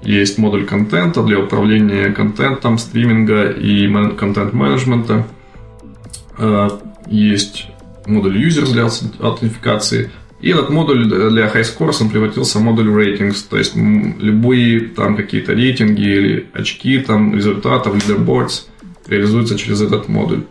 Есть 0.00 0.38
модуль 0.38 0.64
контента 0.64 1.22
для 1.22 1.38
управления 1.38 2.10
контентом, 2.10 2.78
стриминга 2.78 3.50
и 3.50 3.86
контент-менеджмента. 4.16 5.14
А, 5.14 5.41
есть 7.06 7.68
модуль 8.06 8.46
Users 8.46 8.72
для 8.72 8.88
аутентификации– 9.26 10.10
и 10.42 10.50
этот 10.50 10.70
модуль 10.70 11.08
для 11.08 11.46
High 11.46 11.62
Scores 11.62 11.98
он 12.00 12.10
превратился 12.10 12.58
в 12.58 12.62
модуль 12.62 12.88
Ratings, 12.88 13.44
то 13.48 13.56
есть 13.56 13.76
любые 13.76 14.80
там 14.88 15.16
какие-то 15.16 15.52
рейтинги 15.52 16.02
или 16.02 16.46
очки 16.52 16.98
там 16.98 17.32
результатов, 17.32 17.94
leaderboards 17.94 18.64
реализуются 19.06 19.56
через 19.56 19.80
этот 19.82 20.08
модуль. 20.08 20.42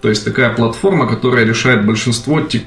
То 0.00 0.08
есть 0.08 0.24
такая 0.24 0.54
платформа, 0.54 1.06
которая 1.06 1.44
решает 1.44 1.84
большинство 1.84 2.40
тип, 2.40 2.62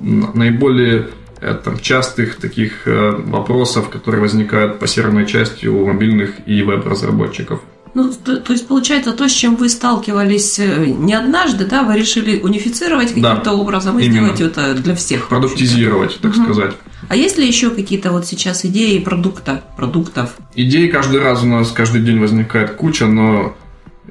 наиболее 0.00 1.08
э, 1.40 1.54
там, 1.54 1.78
частых 1.80 2.36
таких 2.36 2.86
э, 2.86 3.10
вопросов, 3.10 3.90
которые 3.90 4.20
возникают 4.20 4.78
по 4.78 4.86
серверной 4.86 5.26
части 5.26 5.66
у 5.66 5.84
мобильных 5.86 6.34
и 6.46 6.62
веб-разработчиков. 6.62 7.60
Ну, 7.94 8.12
то, 8.12 8.38
то 8.38 8.52
есть, 8.52 8.66
получается, 8.66 9.12
то, 9.12 9.28
с 9.28 9.32
чем 9.32 9.54
вы 9.54 9.68
сталкивались 9.68 10.58
э, 10.58 10.86
не 10.86 11.14
однажды, 11.14 11.64
да, 11.64 11.84
вы 11.84 11.96
решили 11.96 12.40
унифицировать 12.40 13.08
каким-то 13.08 13.42
да, 13.44 13.54
образом 13.54 13.98
и 14.00 14.04
именно. 14.04 14.34
сделать 14.34 14.40
это 14.40 14.74
для 14.74 14.96
всех. 14.96 15.28
Продуктизировать, 15.28 16.18
так 16.20 16.32
угу. 16.32 16.42
сказать. 16.42 16.74
А 17.08 17.14
есть 17.14 17.38
ли 17.38 17.46
еще 17.46 17.70
какие-то 17.70 18.10
вот 18.10 18.26
сейчас 18.26 18.64
идеи 18.64 18.98
продукта, 18.98 19.62
продуктов? 19.76 20.34
Идей 20.56 20.88
каждый 20.88 21.20
раз 21.20 21.44
у 21.44 21.46
нас 21.46 21.70
каждый 21.70 22.02
день 22.02 22.18
возникает 22.18 22.72
куча, 22.72 23.06
но 23.06 23.54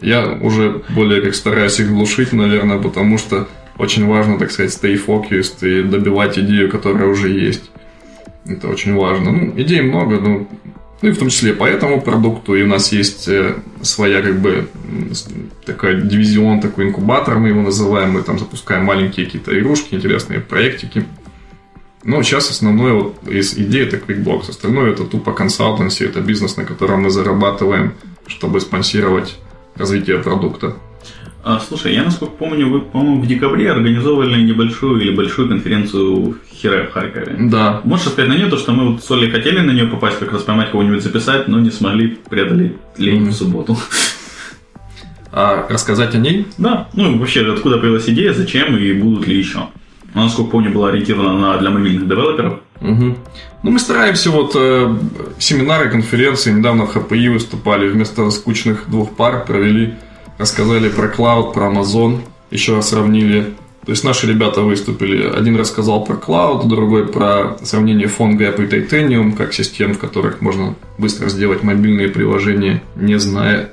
я 0.01 0.27
уже 0.41 0.83
более 0.89 1.21
как 1.21 1.35
стараюсь 1.35 1.79
их 1.79 1.89
глушить, 1.89 2.31
наверное, 2.31 2.79
потому 2.79 3.17
что 3.17 3.49
очень 3.77 4.07
важно, 4.07 4.37
так 4.37 4.51
сказать, 4.51 4.71
stay 4.71 4.99
focused 5.03 5.67
и 5.67 5.83
добивать 5.83 6.37
идею, 6.37 6.69
которая 6.69 7.07
уже 7.07 7.29
есть. 7.29 7.69
Это 8.45 8.67
очень 8.67 8.95
важно. 8.95 9.31
Ну, 9.31 9.53
идей 9.59 9.81
много, 9.81 10.19
но 10.19 10.47
ну 11.03 11.09
и 11.09 11.11
в 11.11 11.17
том 11.17 11.27
числе 11.27 11.51
по 11.53 11.65
этому 11.65 11.99
продукту. 12.01 12.55
И 12.55 12.63
у 12.63 12.67
нас 12.67 12.93
есть 12.93 13.27
э, 13.27 13.55
своя 13.81 14.21
как 14.21 14.39
бы 14.39 14.69
такой 15.65 16.01
дивизион, 16.01 16.61
такой 16.61 16.85
инкубатор, 16.85 17.39
мы 17.39 17.49
его 17.49 17.61
называем. 17.61 18.11
Мы 18.11 18.23
там 18.23 18.39
запускаем 18.39 18.85
маленькие 18.85 19.25
какие-то 19.25 19.59
игрушки, 19.59 19.95
интересные 19.95 20.39
проектики. 20.39 21.05
Но 22.05 22.23
сейчас 22.23 22.49
основное 22.49 22.93
вот 22.93 23.27
из 23.27 23.53
идеи 23.57 23.85
это 23.85 23.97
QuickBlocks. 23.97 24.49
Остальное 24.49 24.91
это 24.91 25.03
тупо 25.03 25.33
консалтенси, 25.33 26.03
это 26.03 26.21
бизнес, 26.21 26.55
на 26.55 26.63
котором 26.63 27.01
мы 27.01 27.09
зарабатываем, 27.09 27.95
чтобы 28.25 28.61
спонсировать 28.61 29.37
развитие 29.75 30.19
продукта. 30.19 30.77
А, 31.43 31.59
слушай, 31.59 31.93
я 31.93 32.03
насколько 32.03 32.35
помню, 32.35 32.69
вы, 32.69 32.79
по-моему, 32.79 33.21
в 33.21 33.27
декабре 33.27 33.69
организовывали 33.69 34.41
небольшую 34.41 35.01
или 35.01 35.13
большую 35.13 35.49
конференцию 35.49 36.37
Хире 36.49 36.85
в 36.85 36.93
Харькове. 36.93 37.35
Да. 37.37 37.81
Можешь 37.83 38.07
сказать 38.07 38.29
на 38.29 38.37
нее 38.37 38.47
то, 38.47 38.57
что 38.57 38.71
мы 38.71 38.93
вот 38.93 39.03
с 39.03 39.11
Олей 39.11 39.29
хотели 39.29 39.59
на 39.59 39.71
нее 39.71 39.87
попасть, 39.87 40.19
как 40.19 40.31
раз 40.31 40.43
поймать 40.43 40.71
кого-нибудь 40.71 41.03
записать, 41.03 41.49
но 41.49 41.59
не 41.59 41.69
смогли 41.69 42.17
преодолеть 42.29 42.77
лень 42.97 43.23
mm-hmm. 43.23 43.29
в 43.29 43.33
субботу. 43.33 43.77
А 45.33 45.67
рассказать 45.67 46.15
о 46.15 46.17
ней? 46.17 46.47
Да. 46.57 46.87
Ну, 46.93 47.17
вообще, 47.17 47.41
откуда 47.51 47.77
появилась 47.77 48.07
идея, 48.07 48.33
зачем 48.33 48.77
и 48.77 48.93
будут 48.93 49.27
ли 49.27 49.37
еще? 49.37 49.67
Она, 50.13 50.25
насколько 50.25 50.51
помню, 50.51 50.71
была 50.71 50.89
ориентирована 50.89 51.37
на, 51.37 51.57
для 51.57 51.71
мобильных 51.71 52.07
девелоперов. 52.07 52.59
Угу. 52.79 53.17
Ну, 53.63 53.71
мы 53.71 53.79
стараемся 53.79 54.29
вот 54.29 54.55
э, 54.55 54.95
семинары, 55.39 55.89
конференции. 55.89 56.51
Недавно 56.51 56.85
в 56.85 56.93
ХПИ 56.93 57.29
выступали. 57.29 57.89
Вместо 57.89 58.29
скучных 58.29 58.85
двух 58.87 59.15
пар 59.15 59.43
провели 59.43 59.95
рассказали 60.43 60.89
про 60.89 61.07
клауд, 61.07 61.53
про 61.53 61.71
Amazon, 61.71 62.19
еще 62.51 62.75
раз 62.75 62.89
сравнили. 62.89 63.53
То 63.85 63.91
есть 63.91 64.03
наши 64.03 64.27
ребята 64.27 64.61
выступили. 64.61 65.25
Один 65.25 65.55
рассказал 65.57 66.03
про 66.03 66.15
клауд, 66.15 66.67
другой 66.67 67.07
про 67.07 67.57
сравнение 67.63 68.07
PhoneGap 68.07 68.61
и 68.61 68.67
Titanium, 68.67 69.35
как 69.35 69.53
систем, 69.53 69.93
в 69.93 69.99
которых 69.99 70.41
можно 70.41 70.75
быстро 70.97 71.29
сделать 71.29 71.63
мобильные 71.63 72.09
приложения, 72.09 72.81
не 72.95 73.17
зная 73.19 73.71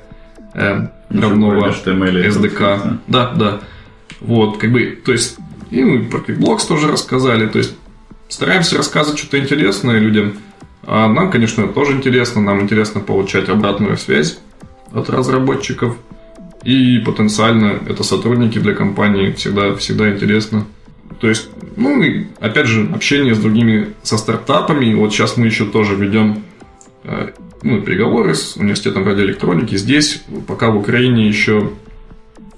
э, 0.53 0.87
равного 1.09 1.69
SDK. 1.69 2.99
Да, 3.07 3.31
да. 3.31 3.59
Вот, 4.21 4.57
как 4.57 4.71
бы, 4.71 4.97
то 5.03 5.11
есть, 5.11 5.37
и 5.71 5.83
мы 5.83 6.05
про 6.05 6.19
QuickBlocks 6.19 6.67
тоже 6.67 6.89
рассказали. 6.89 7.47
То 7.47 7.57
есть, 7.57 7.75
стараемся 8.29 8.77
рассказывать 8.77 9.19
что-то 9.19 9.39
интересное 9.39 9.99
людям. 9.99 10.35
А 10.83 11.09
нам, 11.09 11.31
конечно, 11.31 11.67
тоже 11.67 11.93
интересно. 11.93 12.41
Нам 12.41 12.61
интересно 12.61 13.01
получать 13.01 13.49
обратную 13.49 13.97
связь 13.97 14.39
от 14.93 15.09
разработчиков. 15.09 15.97
И 16.63 16.99
потенциально 16.99 17.79
это 17.87 18.03
сотрудники 18.03 18.59
для 18.59 18.73
компании 18.73 19.31
всегда, 19.31 19.75
всегда 19.75 20.11
интересно. 20.11 20.65
То 21.19 21.27
есть, 21.27 21.49
ну 21.75 22.01
и 22.01 22.27
опять 22.39 22.67
же, 22.67 22.89
общение 22.93 23.35
с 23.35 23.39
другими, 23.39 23.93
со 24.03 24.17
стартапами. 24.17 24.93
Вот 24.93 25.11
сейчас 25.11 25.37
мы 25.37 25.47
еще 25.47 25.65
тоже 25.65 25.95
ведем 25.95 26.43
э, 27.03 27.29
ну, 27.63 27.81
переговоры 27.81 28.35
с 28.35 28.55
университетом 28.57 29.05
радиоэлектроники. 29.05 29.75
Здесь, 29.75 30.23
пока 30.47 30.71
в 30.71 30.77
Украине 30.77 31.27
еще 31.27 31.71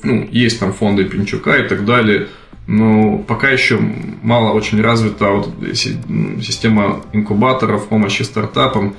ну, 0.04 0.28
есть 0.32 0.60
там 0.60 0.74
фонды 0.74 1.06
Пинчука 1.06 1.58
и 1.58 1.68
так 1.68 1.86
далее, 1.86 2.28
но 2.68 3.18
пока 3.20 3.50
еще 3.50 3.80
мало 4.22 4.54
очень 4.54 4.82
развита 4.82 5.30
вот 5.32 5.50
система 5.76 7.02
инкубаторов 7.14 7.88
помощи 7.88 8.24
стартапам. 8.24 8.96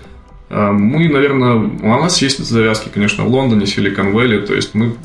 А, 0.50 0.72
мы, 0.72 1.08
наверное, 1.08 1.54
у 1.54 1.88
нас 1.88 2.20
есть 2.22 2.44
завязки, 2.44 2.88
конечно, 2.92 3.24
в 3.24 3.28
Лондоне, 3.28 3.66
Силикон 3.66 4.12
Вэлли, 4.12 4.40
то 4.40 4.54
есть 4.54 4.74
мы 4.74 4.96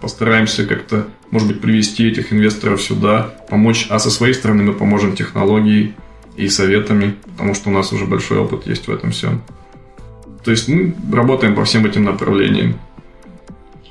постараемся 0.00 0.66
как-то, 0.66 1.06
может 1.30 1.48
быть, 1.48 1.60
привести 1.60 2.08
этих 2.08 2.32
инвесторов 2.32 2.80
сюда, 2.80 3.34
помочь, 3.50 3.86
а 3.90 3.98
со 3.98 4.10
своей 4.10 4.34
стороны 4.34 4.62
мы 4.62 4.72
поможем 4.72 5.14
технологией 5.14 5.94
и 6.36 6.48
советами, 6.48 7.16
потому 7.36 7.54
что 7.54 7.70
у 7.70 7.72
нас 7.72 7.92
уже 7.92 8.06
большой 8.06 8.38
опыт 8.38 8.66
есть 8.66 8.88
в 8.88 8.90
этом 8.90 9.10
всем. 9.10 9.42
То 10.44 10.52
есть 10.52 10.68
мы 10.68 10.94
работаем 11.12 11.54
по 11.54 11.64
всем 11.64 11.84
этим 11.84 12.04
направлениям. 12.04 12.78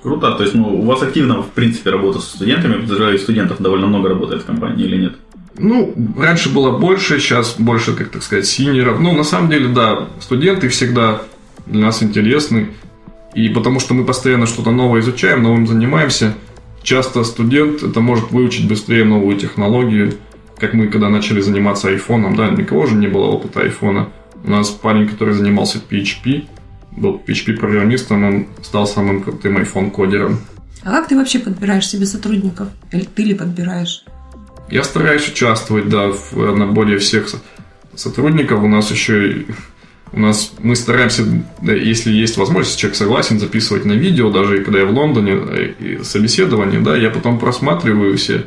Круто. 0.01 0.31
То 0.31 0.43
есть 0.43 0.55
ну, 0.55 0.67
у 0.67 0.85
вас 0.85 1.01
активно, 1.03 1.41
в 1.41 1.49
принципе, 1.49 1.89
работа 1.89 2.19
с 2.19 2.29
студентами. 2.29 2.81
Подозреваю, 2.81 3.19
студентов 3.19 3.59
довольно 3.59 3.87
много 3.87 4.09
работает 4.09 4.43
в 4.43 4.45
компании 4.45 4.85
или 4.85 5.01
нет? 5.01 5.15
Ну, 5.57 5.93
раньше 6.17 6.53
было 6.53 6.77
больше, 6.77 7.19
сейчас 7.19 7.55
больше, 7.57 7.93
как 7.93 8.09
так 8.09 8.23
сказать, 8.23 8.45
синеров. 8.45 8.99
Ну, 8.99 9.13
на 9.13 9.23
самом 9.23 9.49
деле, 9.49 9.69
да, 9.69 10.07
студенты 10.19 10.69
всегда 10.69 11.21
для 11.65 11.85
нас 11.85 12.03
интересны. 12.03 12.69
И 13.33 13.49
потому 13.49 13.79
что 13.79 13.93
мы 13.93 14.05
постоянно 14.05 14.45
что-то 14.45 14.71
новое 14.71 15.01
изучаем, 15.01 15.43
новым 15.43 15.67
занимаемся, 15.67 16.33
часто 16.81 17.23
студент 17.23 17.83
это 17.83 17.99
может 17.99 18.31
выучить 18.31 18.67
быстрее 18.67 19.03
новую 19.03 19.37
технологию. 19.37 20.13
Как 20.57 20.73
мы 20.73 20.87
когда 20.87 21.09
начали 21.09 21.41
заниматься 21.41 21.89
айфоном, 21.89 22.35
да, 22.35 22.49
никого 22.49 22.87
же 22.87 22.95
не 22.95 23.07
было 23.07 23.25
опыта 23.25 23.61
айфона. 23.61 24.09
У 24.43 24.49
нас 24.49 24.69
парень, 24.69 25.07
который 25.07 25.33
занимался 25.33 25.79
PHP, 25.89 26.47
был 26.91 27.21
PHP-программистом, 27.27 28.23
он 28.23 28.47
стал 28.63 28.87
самым 28.87 29.21
крутым 29.21 29.57
iPhone-кодером. 29.57 30.39
А 30.83 30.91
как 30.91 31.09
ты 31.09 31.15
вообще 31.15 31.39
подбираешь 31.39 31.87
себе 31.87 32.05
сотрудников? 32.05 32.69
Или 32.91 33.03
ты 33.03 33.23
ли 33.23 33.33
подбираешь? 33.33 34.03
Я 34.69 34.83
стараюсь 34.83 35.27
участвовать, 35.27 35.89
да, 35.89 36.09
в 36.09 36.55
наборе 36.55 36.97
всех 36.97 37.27
сотрудников. 37.95 38.61
У 38.61 38.67
нас 38.67 38.91
еще 38.91 39.45
у 40.13 40.19
нас 40.19 40.53
мы 40.59 40.75
стараемся, 40.75 41.23
если 41.61 42.11
есть 42.11 42.37
возможность, 42.37 42.79
человек 42.79 42.97
согласен 42.97 43.39
записывать 43.39 43.85
на 43.85 43.93
видео, 43.93 44.31
даже 44.31 44.63
когда 44.63 44.79
я 44.79 44.85
в 44.85 44.91
Лондоне 44.91 45.33
э, 45.33 46.03
собеседование, 46.03 46.79
да, 46.79 46.95
я 46.95 47.09
потом 47.09 47.39
просматриваю 47.39 48.17
все 48.17 48.45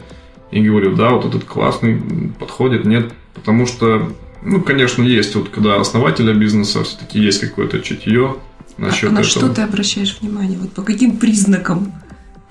и 0.50 0.62
говорю, 0.62 0.96
да, 0.96 1.10
вот 1.10 1.26
этот 1.26 1.44
классный, 1.44 2.00
подходит, 2.38 2.84
нет, 2.84 3.12
потому 3.34 3.66
что, 3.66 4.10
ну, 4.42 4.62
конечно, 4.62 5.02
есть 5.02 5.34
вот, 5.34 5.50
когда 5.50 5.76
основателя 5.76 6.32
бизнеса 6.32 6.82
все-таки 6.82 7.20
есть 7.20 7.40
какое-то 7.40 7.80
чутье 7.80 8.36
насчет 8.78 9.10
а 9.10 9.12
на 9.12 9.18
этого. 9.18 9.30
что 9.30 9.48
ты 9.50 9.62
обращаешь 9.62 10.18
внимание? 10.20 10.58
Вот 10.58 10.72
по 10.72 10.82
каким 10.82 11.18
признакам 11.18 11.92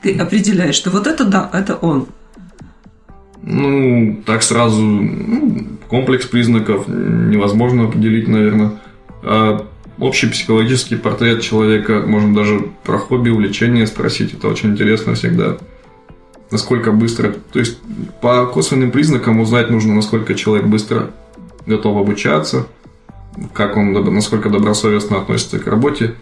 ты 0.02 0.16
определяешь, 0.18 0.76
что 0.76 0.92
вот 0.92 1.08
это 1.08 1.26
да, 1.26 1.50
это 1.52 1.76
он? 1.76 2.08
Ну, 3.42 4.22
так 4.26 4.44
сразу 4.44 4.82
ну, 4.82 5.68
комплекс 5.88 6.26
признаков 6.26 6.88
невозможно 6.88 7.86
определить, 7.86 8.28
наверное. 8.28 8.72
А 9.24 9.66
общий 9.98 10.28
психологический 10.28 10.96
портрет 10.96 11.42
человека, 11.42 12.04
можно 12.06 12.34
даже 12.34 12.68
про 12.84 12.98
хобби, 12.98 13.30
увлечение 13.30 13.88
спросить, 13.88 14.34
это 14.34 14.48
очень 14.48 14.72
интересно 14.72 15.14
всегда. 15.14 15.58
Насколько 16.52 16.92
быстро, 16.92 17.34
то 17.52 17.60
есть 17.60 17.80
по 18.22 18.46
косвенным 18.48 18.92
признакам 18.92 19.40
узнать 19.40 19.70
нужно, 19.70 19.94
насколько 19.94 20.34
человек 20.34 20.66
быстро 20.66 21.12
готов 21.66 21.98
обучаться, 21.98 22.68
как 23.54 23.78
он, 23.78 23.94
насколько 23.94 24.50
добросовестно 24.50 25.18
относится 25.18 25.60
к 25.60 25.68
работе, 25.68 26.16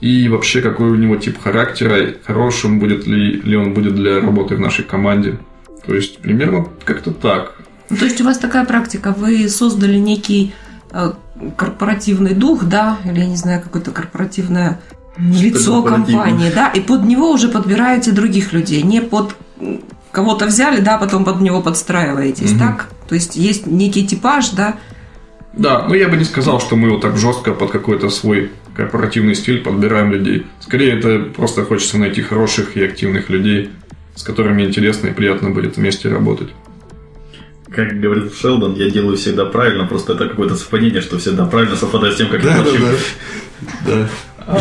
и 0.00 0.28
вообще 0.28 0.60
какой 0.60 0.90
у 0.90 0.96
него 0.96 1.16
тип 1.16 1.38
характера, 1.40 2.14
хорошим 2.24 2.78
будет 2.78 3.06
ли, 3.06 3.40
ли 3.40 3.56
он 3.56 3.74
будет 3.74 3.94
для 3.94 4.20
работы 4.20 4.56
в 4.56 4.60
нашей 4.60 4.84
команде. 4.84 5.38
То 5.86 5.94
есть 5.94 6.18
примерно 6.18 6.66
как-то 6.84 7.10
так. 7.10 7.60
Ну, 7.88 7.96
то 7.96 8.04
есть 8.04 8.20
у 8.20 8.24
вас 8.24 8.38
такая 8.38 8.64
практика, 8.64 9.12
вы 9.16 9.48
создали 9.48 9.98
некий 9.98 10.54
э, 10.92 11.12
корпоративный 11.56 12.34
дух, 12.34 12.64
да, 12.64 12.98
или 13.04 13.20
я 13.20 13.26
не 13.26 13.36
знаю, 13.36 13.62
какое-то 13.62 13.90
корпоративное 13.90 14.80
лицо 15.18 15.82
компании, 15.82 16.50
да, 16.54 16.68
и 16.68 16.80
под 16.80 17.04
него 17.04 17.30
уже 17.32 17.48
подбираете 17.48 18.12
других 18.12 18.52
людей, 18.52 18.82
не 18.82 19.00
под 19.00 19.34
кого-то 20.12 20.46
взяли, 20.46 20.80
да, 20.80 20.98
потом 20.98 21.24
под 21.24 21.40
него 21.40 21.62
подстраиваетесь, 21.62 22.52
угу. 22.52 22.60
так? 22.60 22.88
То 23.08 23.14
есть 23.14 23.36
есть 23.36 23.66
некий 23.66 24.06
типаж, 24.06 24.50
да? 24.50 24.76
Да, 25.52 25.86
но 25.88 25.94
я 25.94 26.08
бы 26.08 26.16
не 26.16 26.24
сказал, 26.24 26.60
что 26.60 26.76
мы 26.76 26.90
вот 26.90 27.00
так 27.00 27.16
жестко 27.16 27.52
под 27.52 27.70
какой-то 27.70 28.08
свой 28.08 28.52
корпоративный 28.76 29.34
стиль 29.34 29.62
подбираем 29.62 30.12
людей. 30.12 30.46
Скорее, 30.60 30.98
это 30.98 31.18
просто 31.34 31.64
хочется 31.64 31.98
найти 31.98 32.22
хороших 32.22 32.76
и 32.76 32.84
активных 32.84 33.28
людей, 33.30 33.70
с 34.14 34.22
которыми 34.22 34.64
интересно 34.64 35.08
и 35.08 35.12
приятно 35.12 35.50
будет 35.50 35.76
вместе 35.76 36.08
работать. 36.08 36.48
Как 37.70 38.00
говорит 38.00 38.34
Шелдон, 38.34 38.74
я 38.74 38.90
делаю 38.90 39.16
всегда 39.16 39.44
правильно, 39.44 39.86
просто 39.86 40.14
это 40.14 40.28
какое-то 40.28 40.56
совпадение, 40.56 41.00
что 41.00 41.18
всегда 41.18 41.46
правильно 41.46 41.76
совпадает 41.76 42.14
с 42.14 42.18
тем, 42.18 42.28
как 42.28 42.42
да, 42.42 42.56
я 42.56 42.62
да, 42.62 42.70
да, 42.72 42.88
да. 43.86 44.08
А, 44.38 44.58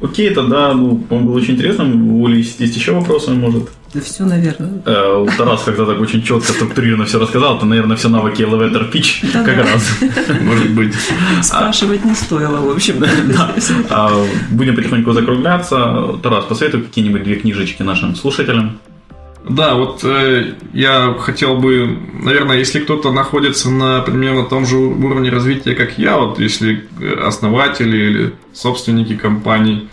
окей, 0.00 0.30
тогда, 0.30 0.72
ну, 0.72 0.96
по-моему, 0.96 1.30
было 1.30 1.38
очень 1.38 1.54
интересно. 1.54 1.84
У 1.84 2.26
Оли 2.26 2.38
есть 2.38 2.60
еще 2.60 2.92
вопросы, 2.92 3.30
может? 3.32 3.68
Да 3.92 4.00
все, 4.00 4.24
наверное. 4.24 4.82
Э, 4.86 5.26
Тарас 5.36 5.64
когда 5.64 5.84
так 5.84 6.00
очень 6.00 6.22
четко, 6.22 6.52
структурированно 6.52 7.06
все 7.06 7.18
рассказал, 7.18 7.58
то, 7.58 7.66
наверное, 7.66 7.96
все 7.96 8.08
навыки 8.08 8.42
elevator 8.42 8.90
pitch 8.90 9.28
да, 9.32 9.42
как 9.42 9.56
да. 9.56 9.62
раз. 9.64 9.98
Может 10.42 10.70
быть. 10.70 10.94
Спрашивать 11.42 12.04
не 12.04 12.14
стоило, 12.14 12.60
в 12.60 12.70
общем. 12.70 13.00
Да. 13.30 13.54
А, 13.90 14.26
будем 14.50 14.76
потихоньку 14.76 15.12
закругляться. 15.12 16.18
Тарас, 16.22 16.44
посоветуй 16.44 16.82
какие-нибудь 16.82 17.24
две 17.24 17.36
книжечки 17.36 17.82
нашим 17.82 18.14
слушателям. 18.14 18.78
Да, 19.48 19.74
вот 19.74 20.04
э, 20.04 20.54
я 20.72 21.14
хотел 21.18 21.56
бы, 21.56 21.98
наверное, 22.22 22.58
если 22.58 22.78
кто-то 22.80 23.10
находится 23.10 23.70
на 23.70 24.00
примерно 24.02 24.44
том 24.44 24.66
же 24.66 24.76
уровне 24.76 25.30
развития, 25.30 25.74
как 25.74 25.98
я, 25.98 26.18
вот 26.18 26.38
если 26.38 26.86
основатели 27.24 27.96
или 27.96 28.34
собственники 28.52 29.16
компаний 29.16 29.88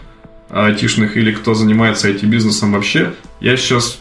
айтишных 0.49 1.17
или 1.17 1.31
кто 1.31 1.53
занимается 1.53 2.10
IT-бизнесом 2.10 2.73
вообще, 2.73 3.13
я 3.39 3.58
сейчас 3.58 4.00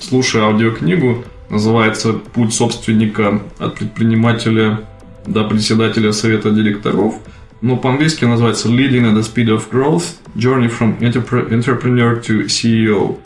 слушаю 0.00 0.44
аудиокнигу, 0.44 1.24
называется 1.50 2.12
«Путь 2.12 2.54
собственника 2.54 3.40
от 3.58 3.76
предпринимателя 3.76 4.80
до 5.26 5.44
председателя 5.44 6.12
совета 6.12 6.50
директоров». 6.50 7.14
Но 7.60 7.76
по-английски 7.76 8.24
называется 8.24 8.68
«Leading 8.68 9.12
at 9.12 9.14
the 9.14 9.22
Speed 9.22 9.48
of 9.48 9.70
Growth– 9.70 10.04
Journey 10.36 10.70
from 10.70 10.98
Entrepreneur 11.00 12.22
to 12.22 12.46
CEO». 12.46 13.18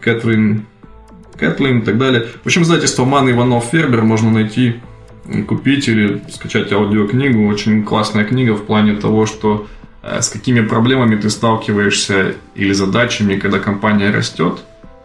Кэтрин 0.00 0.66
Кэтлин 1.36 1.80
и 1.80 1.84
так 1.84 1.98
далее. 1.98 2.26
В 2.42 2.46
общем, 2.46 2.62
издательство 2.62 3.04
Ман 3.04 3.30
Иванов 3.30 3.66
Фербер 3.66 4.02
можно 4.02 4.30
найти, 4.30 4.76
купить 5.46 5.88
или 5.88 6.22
скачать 6.30 6.72
аудиокнигу. 6.72 7.46
Очень 7.46 7.84
классная 7.84 8.24
книга 8.24 8.52
в 8.54 8.64
плане 8.64 8.94
того, 8.94 9.26
что 9.26 9.66
э, 10.02 10.20
с 10.20 10.28
какими 10.28 10.60
проблемами 10.60 11.16
ты 11.16 11.30
сталкиваешься 11.30 12.34
или 12.54 12.72
задачами, 12.72 13.36
когда 13.36 13.58
компания 13.58 14.10
растет, 14.10 14.60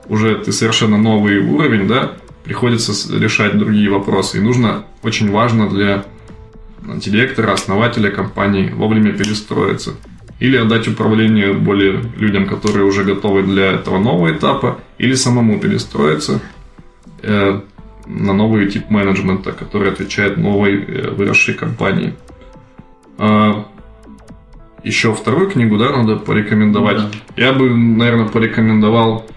уже 0.07 0.35
ты 0.35 0.51
совершенно 0.51 0.97
новый 0.97 1.39
уровень, 1.39 1.87
да, 1.87 2.13
приходится 2.43 2.93
решать 3.17 3.57
другие 3.57 3.89
вопросы. 3.89 4.37
И 4.37 4.41
нужно, 4.41 4.85
очень 5.03 5.31
важно 5.31 5.69
для 5.69 6.05
директора, 6.81 7.53
основателя 7.53 8.09
компании 8.09 8.69
вовремя 8.69 9.13
перестроиться 9.13 9.93
или 10.39 10.57
отдать 10.57 10.87
управление 10.87 11.53
более 11.53 12.01
людям, 12.17 12.47
которые 12.47 12.85
уже 12.85 13.03
готовы 13.03 13.43
для 13.43 13.73
этого 13.73 13.99
нового 13.99 14.31
этапа, 14.31 14.79
или 14.97 15.13
самому 15.13 15.59
перестроиться 15.59 16.41
э, 17.21 17.61
на 18.07 18.33
новый 18.33 18.67
тип 18.67 18.89
менеджмента, 18.89 19.51
который 19.51 19.91
отвечает 19.91 20.37
новой 20.37 20.83
э, 20.83 21.11
выросшей 21.11 21.53
компании. 21.53 22.15
А, 23.19 23.67
еще 24.83 25.13
вторую 25.13 25.51
книгу, 25.51 25.77
да, 25.77 25.95
надо 25.95 26.15
порекомендовать. 26.15 26.97
Да. 26.97 27.09
Я 27.37 27.53
бы, 27.53 27.69
наверное, 27.69 28.27
порекомендовал 28.27 29.27
э, 29.29 29.30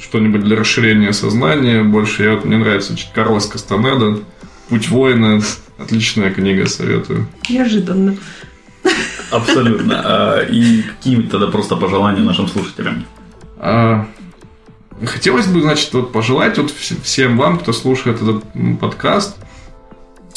что-нибудь 0.00 0.42
для 0.42 0.56
расширения 0.56 1.12
сознания. 1.12 1.82
Больше 1.82 2.24
я, 2.24 2.36
мне 2.36 2.56
нравится 2.56 2.96
Карлос 3.14 3.46
Кастанеда 3.46 4.20
«Путь 4.68 4.88
воина». 4.88 5.40
Отличная 5.78 6.32
книга, 6.32 6.66
советую. 6.66 7.26
Неожиданно. 7.48 8.16
Абсолютно. 9.30 10.02
А, 10.04 10.40
и 10.42 10.82
какие 10.82 11.22
тогда 11.22 11.48
просто 11.48 11.76
пожелания 11.76 12.20
нашим 12.20 12.46
слушателям? 12.46 13.04
А, 13.58 14.06
хотелось 15.04 15.46
бы, 15.46 15.60
значит, 15.62 15.92
вот 15.92 16.12
пожелать 16.12 16.58
вот 16.58 16.70
всем 16.70 17.36
вам, 17.36 17.58
кто 17.58 17.72
слушает 17.72 18.22
этот 18.22 18.44
подкаст, 18.80 19.36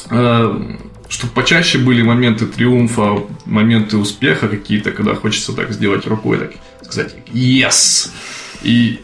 а, 0.10 0.60
чтобы 1.08 1.34
почаще 1.34 1.78
были 1.78 2.02
моменты 2.02 2.48
триумфа, 2.48 3.24
моменты 3.46 3.98
успеха 3.98 4.48
какие-то, 4.48 4.92
когда 4.92 5.14
хочется 5.14 5.54
так 5.54 5.72
сделать 5.72 6.08
рукой, 6.08 6.40
так 6.40 6.52
сказать, 6.82 7.16
yes! 7.32 8.10
И, 8.64 9.00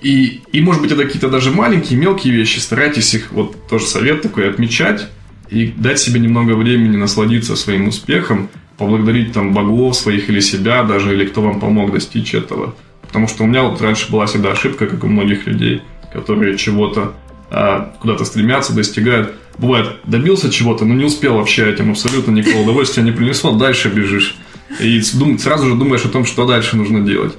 и, 0.00 0.42
и 0.52 0.60
может 0.60 0.82
быть, 0.82 0.92
это 0.92 1.04
какие-то 1.04 1.28
даже 1.28 1.50
маленькие, 1.50 1.98
мелкие 1.98 2.34
вещи, 2.34 2.58
старайтесь 2.58 3.14
их, 3.14 3.32
вот 3.32 3.68
тоже 3.68 3.86
совет 3.86 4.22
такой, 4.22 4.48
отмечать 4.48 5.08
и 5.48 5.66
дать 5.76 5.98
себе 5.98 6.20
немного 6.20 6.52
времени 6.52 6.96
насладиться 6.96 7.56
своим 7.56 7.88
успехом, 7.88 8.48
поблагодарить 8.78 9.32
там 9.32 9.54
богов 9.54 9.96
своих 9.96 10.28
или 10.28 10.40
себя 10.40 10.82
даже, 10.82 11.14
или 11.14 11.26
кто 11.26 11.42
вам 11.42 11.60
помог 11.60 11.92
достичь 11.92 12.34
этого. 12.34 12.74
Потому 13.02 13.28
что 13.28 13.44
у 13.44 13.46
меня 13.46 13.62
вот 13.62 13.80
раньше 13.80 14.10
была 14.10 14.26
всегда 14.26 14.52
ошибка, 14.52 14.86
как 14.86 15.04
у 15.04 15.08
многих 15.08 15.46
людей, 15.46 15.82
которые 16.12 16.56
чего-то 16.58 17.14
а, 17.50 17.94
куда-то 18.00 18.24
стремятся, 18.24 18.74
достигают. 18.74 19.34
Бывает, 19.58 20.00
добился 20.04 20.50
чего-то, 20.50 20.84
но 20.84 20.94
не 20.94 21.04
успел 21.04 21.36
вообще 21.36 21.70
этим 21.70 21.90
абсолютно 21.90 22.32
никакого 22.32 22.62
удовольствия 22.62 23.02
не 23.02 23.12
принесло, 23.12 23.52
дальше 23.52 23.88
бежишь. 23.88 24.36
И 24.80 25.00
сразу 25.00 25.68
же 25.68 25.74
думаешь 25.74 26.04
о 26.04 26.08
том, 26.08 26.26
что 26.26 26.46
дальше 26.46 26.76
нужно 26.76 27.00
делать. 27.00 27.34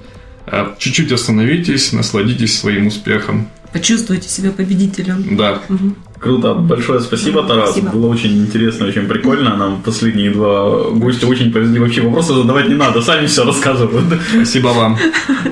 А, 0.50 0.76
чуть-чуть 0.80 1.12
остановитесь, 1.12 1.92
насладитесь 1.92 2.58
своим 2.58 2.88
успехом. 2.88 3.50
Почувствуйте 3.74 4.30
себя 4.30 4.52
победителем. 4.52 5.36
Да. 5.36 5.60
Угу. 5.68 5.94
Круто, 6.20 6.54
большое 6.56 7.00
спасибо, 7.02 7.44
Тарас. 7.44 7.72
Спасибо. 7.72 7.92
Было 7.92 8.08
очень 8.08 8.42
интересно, 8.42 8.88
очень 8.88 9.08
прикольно. 9.08 9.56
Нам 9.56 9.82
последние 9.84 10.32
два 10.32 10.90
гостя 10.92 11.28
очень 11.28 11.52
повезли. 11.52 11.80
Вообще 11.80 12.02
вопросы 12.02 12.34
задавать 12.34 12.70
не 12.70 12.76
надо, 12.76 13.02
сами 13.02 13.28
все 13.28 13.44
рассказывают. 13.44 14.06
Спасибо 14.34 14.70
вам. 14.70 14.98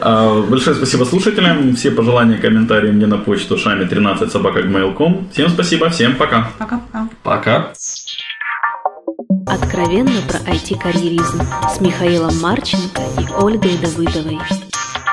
А, 0.01 0.41
Большое 0.49 0.75
спасибо 0.75 1.03
слушателям. 1.03 1.75
Все 1.75 1.91
пожелания, 1.91 2.38
комментарии 2.38 2.91
мне 2.91 3.05
на 3.05 3.17
почту 3.17 3.58
шами 3.58 3.86
13 3.86 4.31
собака 4.31 4.62
Всем 5.31 5.49
спасибо, 5.49 5.89
всем 5.89 6.15
пока. 6.15 6.49
Пока-пока. 6.58 7.10
Пока. 7.21 7.73
Откровенно 9.47 10.21
про 10.27 10.39
IT-карьеризм 10.39 11.41
с 11.69 11.79
Михаилом 11.79 12.39
Марченко 12.39 13.01
и 13.19 13.43
Ольгой 13.43 13.77
Давыдовой. 13.77 14.39